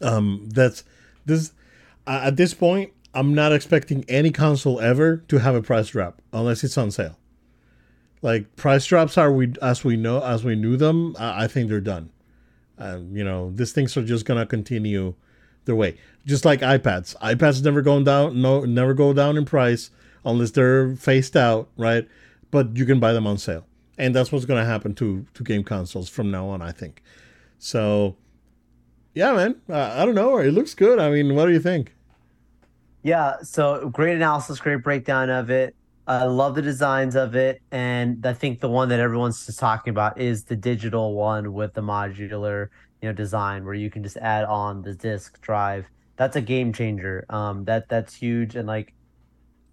[0.00, 0.84] um, that's
[1.26, 1.52] this.
[2.06, 6.20] Uh, at this point, I'm not expecting any console ever to have a price drop
[6.32, 7.18] unless it's on sale.
[8.22, 11.16] Like price drops are we as we know as we knew them.
[11.18, 12.10] I, think they're done.
[12.78, 15.14] Um, you know, these things are just gonna continue
[15.64, 15.96] their way,
[16.26, 17.16] just like iPads.
[17.16, 19.90] iPads never going down, no, never go down in price
[20.24, 22.06] unless they're phased out, right?
[22.50, 25.64] But you can buy them on sale, and that's what's gonna happen to to game
[25.64, 26.60] consoles from now on.
[26.62, 27.02] I think.
[27.58, 28.16] So,
[29.14, 29.56] yeah, man.
[29.68, 30.36] Uh, I don't know.
[30.38, 30.98] It looks good.
[30.98, 31.95] I mean, what do you think?
[33.06, 35.76] Yeah, so great analysis, great breakdown of it.
[36.08, 39.92] I love the designs of it, and I think the one that everyone's just talking
[39.92, 42.66] about is the digital one with the modular,
[43.00, 45.86] you know, design where you can just add on the disk drive.
[46.16, 47.24] That's a game changer.
[47.30, 48.92] Um, that that's huge, and like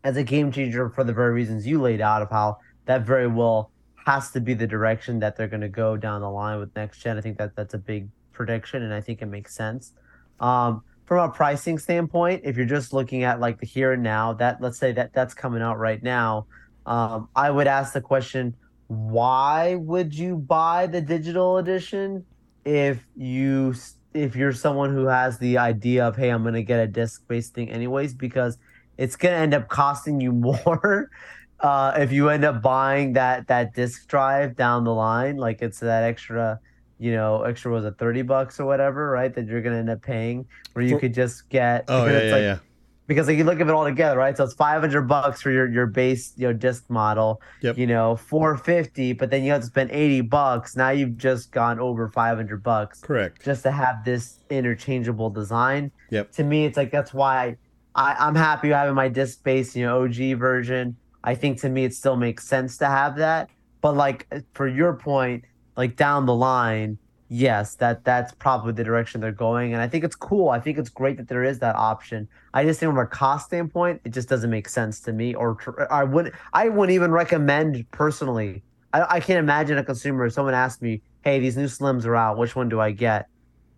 [0.04, 3.26] as a game changer for the very reasons you laid out of how that very
[3.26, 3.72] well
[4.06, 7.00] has to be the direction that they're going to go down the line with next
[7.00, 7.18] gen.
[7.18, 9.94] I think that that's a big prediction, and I think it makes sense.
[10.40, 14.34] Um, from a pricing standpoint, if you're just looking at like the here and now,
[14.34, 16.48] that let's say that that's coming out right now,
[16.88, 18.56] um, I would ask the question,
[18.88, 22.26] why would you buy the digital edition
[22.66, 23.76] if you
[24.16, 27.54] if you're someone who has the idea of hey, I'm gonna get a disc based
[27.54, 28.58] thing anyways because
[28.98, 30.32] it's gonna end up costing you
[30.66, 31.12] more
[31.60, 35.80] uh, if you end up buying that that disc drive down the line, like it's
[35.80, 36.60] that extra
[37.00, 39.34] you know, extra was it thirty bucks or whatever, right?
[39.34, 41.86] That you're gonna end up paying, where you for, could just get.
[41.88, 42.58] Oh yeah, yeah, like, yeah.
[43.06, 44.36] Because like you look at it all together, right?
[44.36, 47.42] So it's five hundred bucks for your your base, you know, disc model.
[47.62, 47.78] Yep.
[47.78, 50.76] You know, four fifty, but then you have to spend eighty bucks.
[50.76, 53.02] Now you've just gone over five hundred bucks.
[53.02, 53.44] Correct.
[53.44, 55.92] Just to have this interchangeable design.
[56.12, 56.32] Yep.
[56.34, 57.58] To me, it's like that's why
[57.96, 60.96] I, I'm happy having my disc based, you know, OG version.
[61.24, 63.50] I think to me it still makes sense to have that.
[63.82, 65.44] But like for your point,
[65.76, 66.98] like down the line,
[67.30, 70.50] yes, that that's probably the direction they're going, and I think it's cool.
[70.50, 72.28] I think it's great that there is that option.
[72.54, 75.34] I just think from a cost standpoint, it just doesn't make sense to me.
[75.34, 75.58] Or
[75.90, 78.64] I wouldn't I wouldn't even recommend personally.
[78.94, 80.26] I, I can't imagine a consumer.
[80.26, 82.38] If someone asked me, "Hey, these new Slims are out.
[82.38, 83.28] Which one do I get?"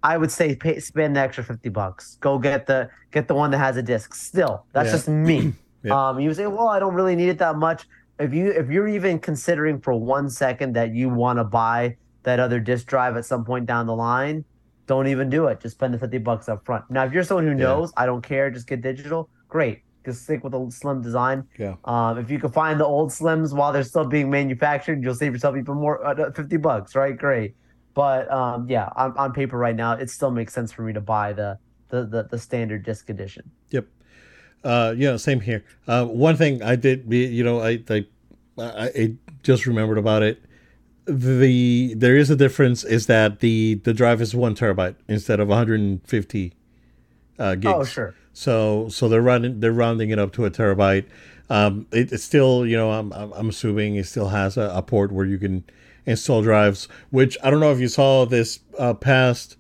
[0.03, 2.17] I would say pay, spend the extra fifty bucks.
[2.19, 4.13] Go get the get the one that has a disc.
[4.13, 4.91] Still, that's yeah.
[4.91, 5.53] just me.
[5.83, 6.09] yeah.
[6.09, 7.87] Um, you say, "Well, I don't really need it that much."
[8.19, 12.39] If you if you're even considering for one second that you want to buy that
[12.39, 14.45] other disk drive at some point down the line,
[14.87, 15.59] don't even do it.
[15.59, 16.89] Just spend the 50 bucks up front.
[16.89, 18.03] Now, if you're someone who knows, yeah.
[18.03, 19.81] I don't care, just get digital, great.
[20.05, 21.47] Just stick with the slim design.
[21.57, 21.75] Yeah.
[21.85, 25.33] Um, if you can find the old slims while they're still being manufactured, you'll save
[25.33, 27.17] yourself even more, uh, 50 bucks, right?
[27.17, 27.55] Great.
[27.95, 31.01] But um, yeah, on, on paper right now, it still makes sense for me to
[31.01, 31.57] buy the
[31.89, 33.49] the, the, the standard disc edition.
[33.69, 33.87] Yep.
[34.65, 35.63] Uh, yeah, same here.
[35.87, 38.05] Uh, one thing I did, you know, I, I,
[38.57, 39.13] I
[39.43, 40.43] just remembered about it
[41.07, 45.47] the there is a difference is that the the drive is one terabyte instead of
[45.47, 46.53] 150
[47.37, 47.65] uh, gigs.
[47.65, 48.15] Oh, sure.
[48.33, 51.05] So so they're running they're rounding it up to a terabyte.
[51.49, 55.11] Um, it, it's still you know I'm I'm assuming it still has a, a, port
[55.11, 55.63] where you can
[56.05, 56.87] install drives.
[57.11, 59.57] Which I don't know if you saw this uh, past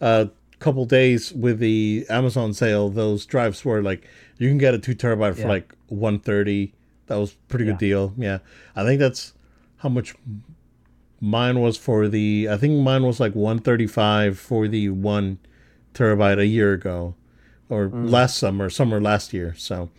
[0.00, 0.26] uh,
[0.58, 2.88] couple days with the Amazon sale.
[2.88, 4.06] Those drives were like
[4.38, 5.42] you can get a two terabyte yeah.
[5.42, 6.72] for like 130.
[7.06, 7.72] That was pretty yeah.
[7.72, 8.14] good deal.
[8.16, 8.38] Yeah,
[8.74, 9.34] I think that's
[9.78, 10.14] how much
[11.20, 15.38] mine was for the I think mine was like 135 for the 1
[15.94, 17.14] terabyte a year ago
[17.68, 18.10] or mm.
[18.10, 19.54] last summer, summer last year.
[19.56, 19.90] So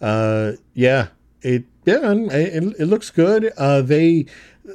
[0.00, 1.08] uh yeah,
[1.42, 3.52] it yeah, it, it looks good.
[3.56, 4.26] Uh they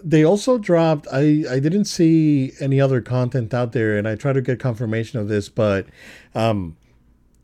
[0.04, 4.34] they also dropped I I didn't see any other content out there and I try
[4.34, 5.88] to get confirmation of this, but
[6.36, 6.78] um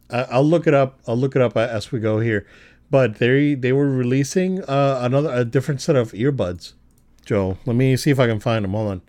[0.10, 1.00] I, will look it up.
[1.06, 2.48] I'll look it up as we go here.
[2.90, 6.74] But they they were releasing uh, another a different set of earbuds
[7.28, 7.58] Joe.
[7.66, 8.72] Let me see if I can find them.
[8.72, 9.02] Hold on.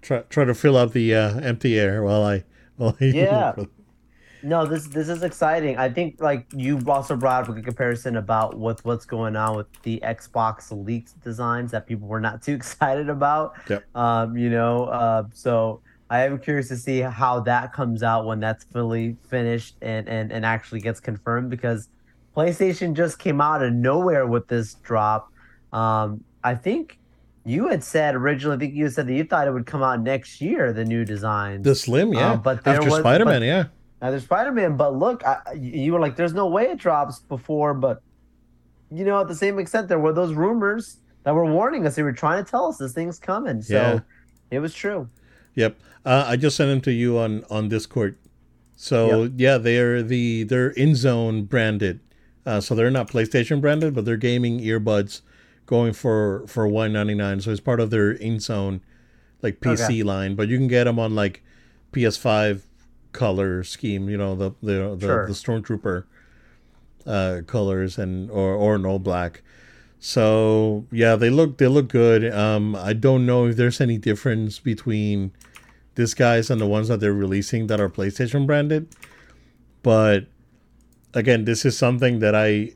[0.00, 2.44] Try try to fill out the uh, empty air while I
[2.76, 3.54] while I yeah.
[4.42, 5.76] no, this this is exciting.
[5.76, 9.66] I think like you also brought up a comparison about with what's going on with
[9.82, 13.54] the Xbox leaked designs that people were not too excited about.
[13.68, 13.96] Yep.
[13.96, 18.40] Um, you know, uh, so I am curious to see how that comes out when
[18.40, 21.88] that's fully finished and and and actually gets confirmed because
[22.36, 25.32] PlayStation just came out of nowhere with this drop.
[25.72, 26.98] Um, I think
[27.44, 30.00] you had said originally, I think you said that you thought it would come out
[30.00, 31.62] next year, the new design.
[31.62, 32.32] The Slim, yeah.
[32.32, 33.66] Uh, but after Spider Man, yeah.
[34.02, 37.74] After Spider Man, but look, I, you were like, "There's no way it drops before,"
[37.74, 38.02] but
[38.90, 41.96] you know, at the same extent, there were those rumors that were warning us.
[41.96, 43.62] They were trying to tell us this thing's coming.
[43.62, 44.00] So yeah.
[44.50, 45.08] it was true.
[45.54, 45.78] Yep.
[46.04, 48.16] Uh, I just sent them to you on on Discord.
[48.76, 49.32] So yep.
[49.36, 52.00] yeah, they're the they're INZONE branded.
[52.46, 55.20] Uh, so they're not PlayStation branded, but they're gaming earbuds
[55.66, 57.40] going for for one ninety nine.
[57.40, 58.80] So it's part of their INZONE
[59.42, 60.02] like PC okay.
[60.02, 61.42] line, but you can get them on like
[61.92, 62.62] PS5
[63.12, 64.08] color scheme.
[64.08, 65.26] You know the the the, sure.
[65.26, 66.04] the Stormtrooper
[67.06, 69.42] uh, colors and or or an all black.
[69.98, 72.32] So yeah, they look they look good.
[72.32, 75.32] Um, I don't know if there's any difference between
[75.94, 78.88] this guys and the ones that they're releasing that are PlayStation branded,
[79.82, 80.26] but
[81.14, 82.74] again, this is something that I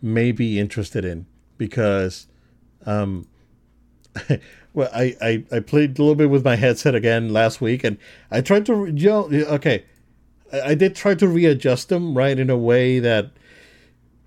[0.00, 1.26] may be interested in
[1.58, 2.26] because,
[2.84, 3.26] um,
[4.76, 7.96] well, I, I I played a little bit with my headset again last week, and
[8.30, 9.24] I tried to you know
[9.54, 9.84] okay,
[10.52, 13.30] I, I did try to readjust them right in a way that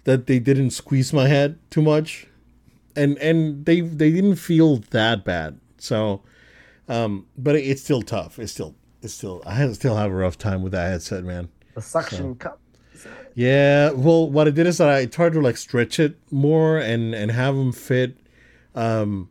[0.05, 2.25] that they didn't squeeze my head too much,
[2.95, 5.59] and and they they didn't feel that bad.
[5.77, 6.23] So,
[6.87, 8.39] um, but it's still tough.
[8.39, 8.73] It's still
[9.03, 11.49] it's still I still have a rough time with that headset, man.
[11.75, 12.35] The suction so.
[12.35, 12.59] cup.
[13.35, 17.13] Yeah, well, what I did is that I tried to like stretch it more and
[17.13, 18.17] and have them fit,
[18.73, 19.29] um,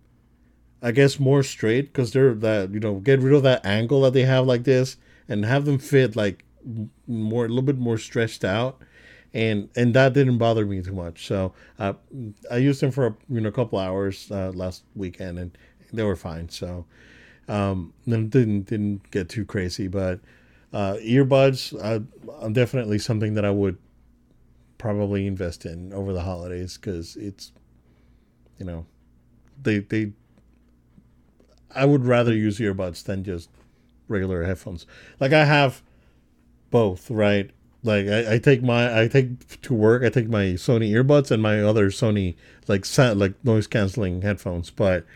[0.83, 4.13] I guess more straight because they're that you know get rid of that angle that
[4.13, 4.97] they have like this
[5.29, 6.45] and have them fit like
[7.07, 8.81] more a little bit more stretched out
[9.35, 11.27] and and that didn't bother me too much.
[11.27, 11.95] So uh,
[12.51, 15.59] I used them for you know a couple hours uh, last weekend, and
[15.93, 16.49] they were fine.
[16.49, 16.87] So
[17.49, 20.21] um, didn't didn't get too crazy, but
[20.73, 23.79] uh, earbuds uh, definitely something that I would
[24.79, 27.53] probably invest in over the holidays because it's
[28.59, 28.87] you know
[29.63, 30.13] they they
[31.75, 33.51] I would rather use earbuds than just
[34.09, 34.87] regular headphones.
[35.21, 35.83] Like I have
[36.71, 37.51] both, right?
[37.83, 41.43] Like I, I, take my I take to work I take my Sony earbuds and
[41.43, 42.35] my other Sony
[42.67, 44.71] like sound like noise canceling headphones.
[44.71, 45.07] But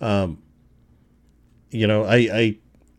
[0.00, 0.42] um,
[1.70, 2.58] you know I I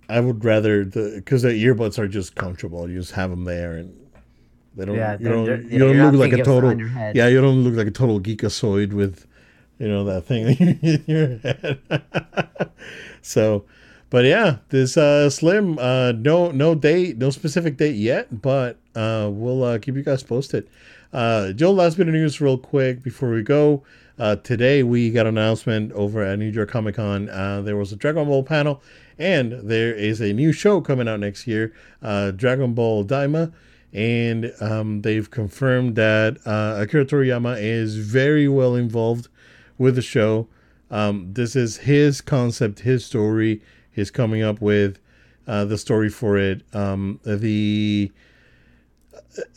[0.10, 2.90] I would rather the because the earbuds are just comfortable.
[2.90, 4.02] You just have them there and
[4.76, 4.96] they don't.
[4.96, 6.80] Yeah, you don't, you don't look like a total.
[7.14, 9.28] Yeah, you don't look like a total geekasoid with,
[9.82, 10.46] you know, that thing
[10.84, 11.80] in your head.
[13.24, 13.66] so,
[14.12, 19.28] but yeah, this uh, Slim, uh, no no date, no specific date yet, but uh,
[19.32, 20.70] we'll uh, keep you guys posted.
[21.12, 23.84] Uh, Joe, last bit of news, real quick before we go.
[24.20, 27.28] Uh, today we got an announcement over at New York Comic Con.
[27.30, 28.84] Uh, there was a Dragon Ball panel,
[29.18, 31.74] and there is a new show coming out next year,
[32.04, 33.52] uh, Dragon Ball Daima,
[33.92, 39.28] and um, they've confirmed that uh, Akira Toriyama is very well involved
[39.78, 40.48] with the show.
[40.90, 43.62] Um, this is his concept, his story
[43.96, 45.00] is coming up with
[45.48, 46.64] uh, the story for it.
[46.74, 48.12] Um, the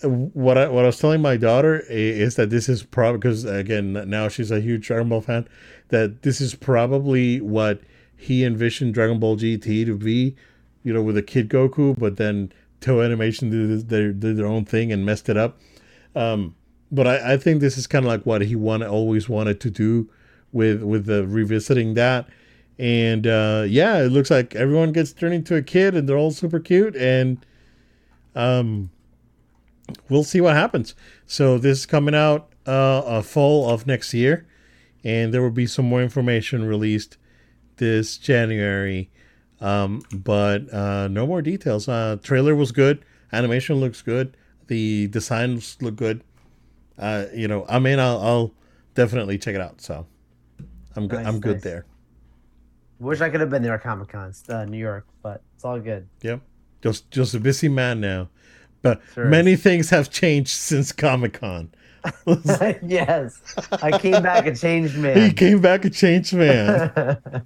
[0.03, 3.45] uh, what I what I was telling my daughter is that this is probably because
[3.45, 5.49] again now she's a huge Dragon Ball fan.
[5.89, 7.81] That this is probably what
[8.17, 10.37] he envisioned Dragon Ball GT to be,
[10.83, 14.65] you know, with a Kid Goku, but then Toei Animation did their did their own
[14.65, 15.59] thing and messed it up.
[16.15, 16.55] Um,
[16.95, 19.71] but I, I think this is kind of like what he wanted always wanted to
[19.71, 20.09] do
[20.53, 22.29] with with the revisiting that
[22.79, 26.33] and uh, yeah, it looks like everyone gets turned into a kid, and they're all
[26.33, 27.45] super cute, and
[28.35, 28.91] um,
[30.09, 30.95] we'll see what happens.
[31.27, 34.47] So this is coming out uh, a fall of next year,
[35.05, 37.17] and there will be some more information released
[37.77, 39.11] this January.
[39.61, 41.89] Um, but uh, no more details.
[41.89, 43.05] Uh, trailer was good.
[43.33, 44.37] Animation looks good.
[44.67, 46.25] The designs look good.
[46.99, 48.55] Uh, you know, I mean, I'll, I'll
[48.95, 49.81] definitely check it out.
[49.81, 50.07] So
[50.97, 51.21] I'm good.
[51.21, 51.63] Nice, I'm good nice.
[51.63, 51.87] there.
[53.01, 55.81] Wish I could have been there at Comic Con, uh, New York, but it's all
[55.81, 56.07] good.
[56.23, 56.41] Yep.
[56.83, 58.29] Just just a busy man now.
[58.83, 59.63] But sure many is.
[59.63, 61.73] things have changed since Comic Con.
[62.83, 63.41] yes.
[63.73, 65.17] I came back a changed man.
[65.17, 66.93] He came back a changed man.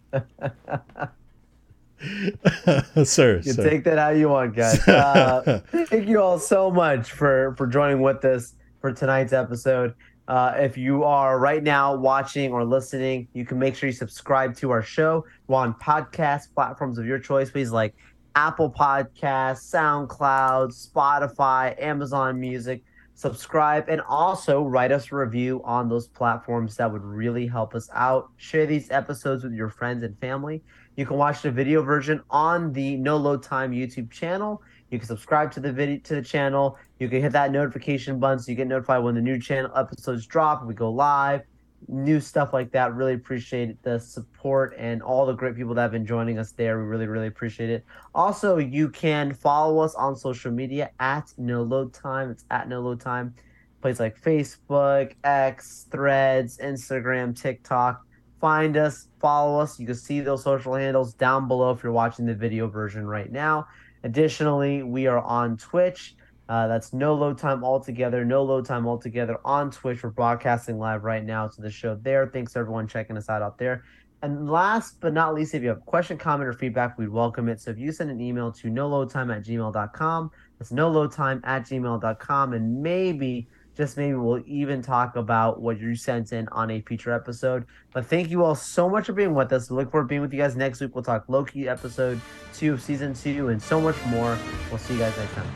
[3.04, 3.68] sir, you sir.
[3.68, 4.86] take that how you want, guys.
[4.86, 9.94] Uh, thank you all so much for for joining with us for tonight's episode.
[10.28, 14.54] Uh, if you are right now watching or listening, you can make sure you subscribe
[14.56, 15.24] to our show.
[15.46, 17.94] We're on podcast platforms of your choice, please, like
[18.34, 22.82] Apple Podcasts, SoundCloud, Spotify, Amazon Music.
[23.14, 26.76] Subscribe and also write us a review on those platforms.
[26.76, 28.30] That would really help us out.
[28.36, 30.62] Share these episodes with your friends and family.
[30.94, 34.62] You can watch the video version on the No Load Time YouTube channel.
[34.90, 36.78] You can subscribe to the video to the channel.
[36.98, 40.26] You can hit that notification button so you get notified when the new channel episodes
[40.26, 40.64] drop.
[40.64, 41.42] We go live,
[41.88, 42.94] new stuff like that.
[42.94, 46.78] Really appreciate the support and all the great people that have been joining us there.
[46.78, 47.84] We really, really appreciate it.
[48.14, 52.30] Also, you can follow us on social media at No Load Time.
[52.30, 53.34] It's at No Load Time.
[53.82, 58.04] Places like Facebook, X, Threads, Instagram, TikTok.
[58.40, 59.78] Find us, follow us.
[59.78, 63.30] You can see those social handles down below if you're watching the video version right
[63.30, 63.66] now.
[64.04, 66.14] Additionally, we are on Twitch.
[66.48, 68.24] Uh, that's no load time altogether.
[68.24, 70.02] No load time altogether on Twitch.
[70.02, 72.26] We're broadcasting live right now to the show there.
[72.26, 73.84] Thanks everyone checking us out out there.
[74.22, 77.48] And last but not least, if you have a question, comment, or feedback, we'd welcome
[77.48, 77.60] it.
[77.60, 81.12] So if you send an email to no load time at gmail.com, that's no load
[81.12, 83.46] time at gmail.com, and maybe
[83.78, 87.64] just maybe we'll even talk about what you sent in on a future episode.
[87.92, 89.70] But thank you all so much for being with us.
[89.70, 90.96] Look forward to being with you guys next week.
[90.96, 92.20] We'll talk Loki episode
[92.52, 94.36] two of season two and so much more.
[94.68, 95.46] We'll see you guys next time.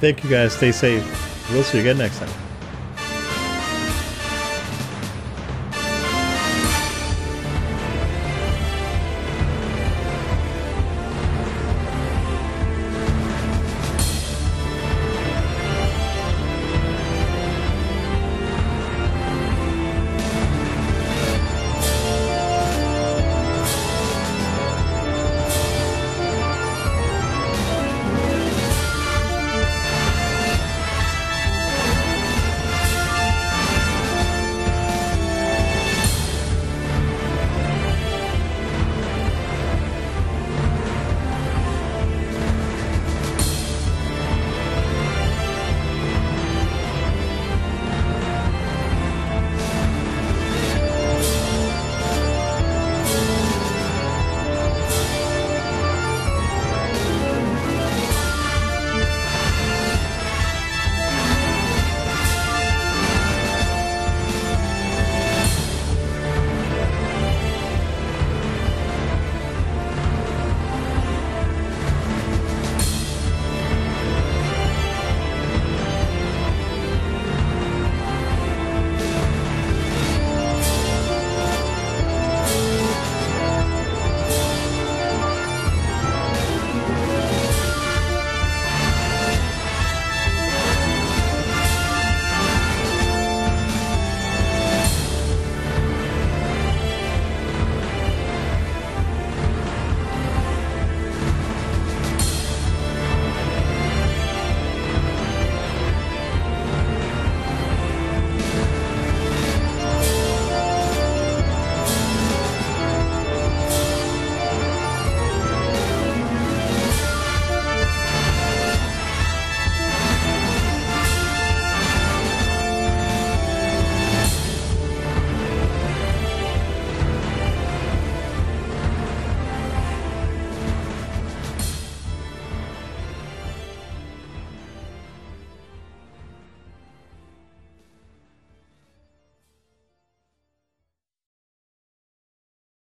[0.00, 0.54] Thank you guys.
[0.54, 1.50] Stay safe.
[1.52, 2.51] We'll see you again next time.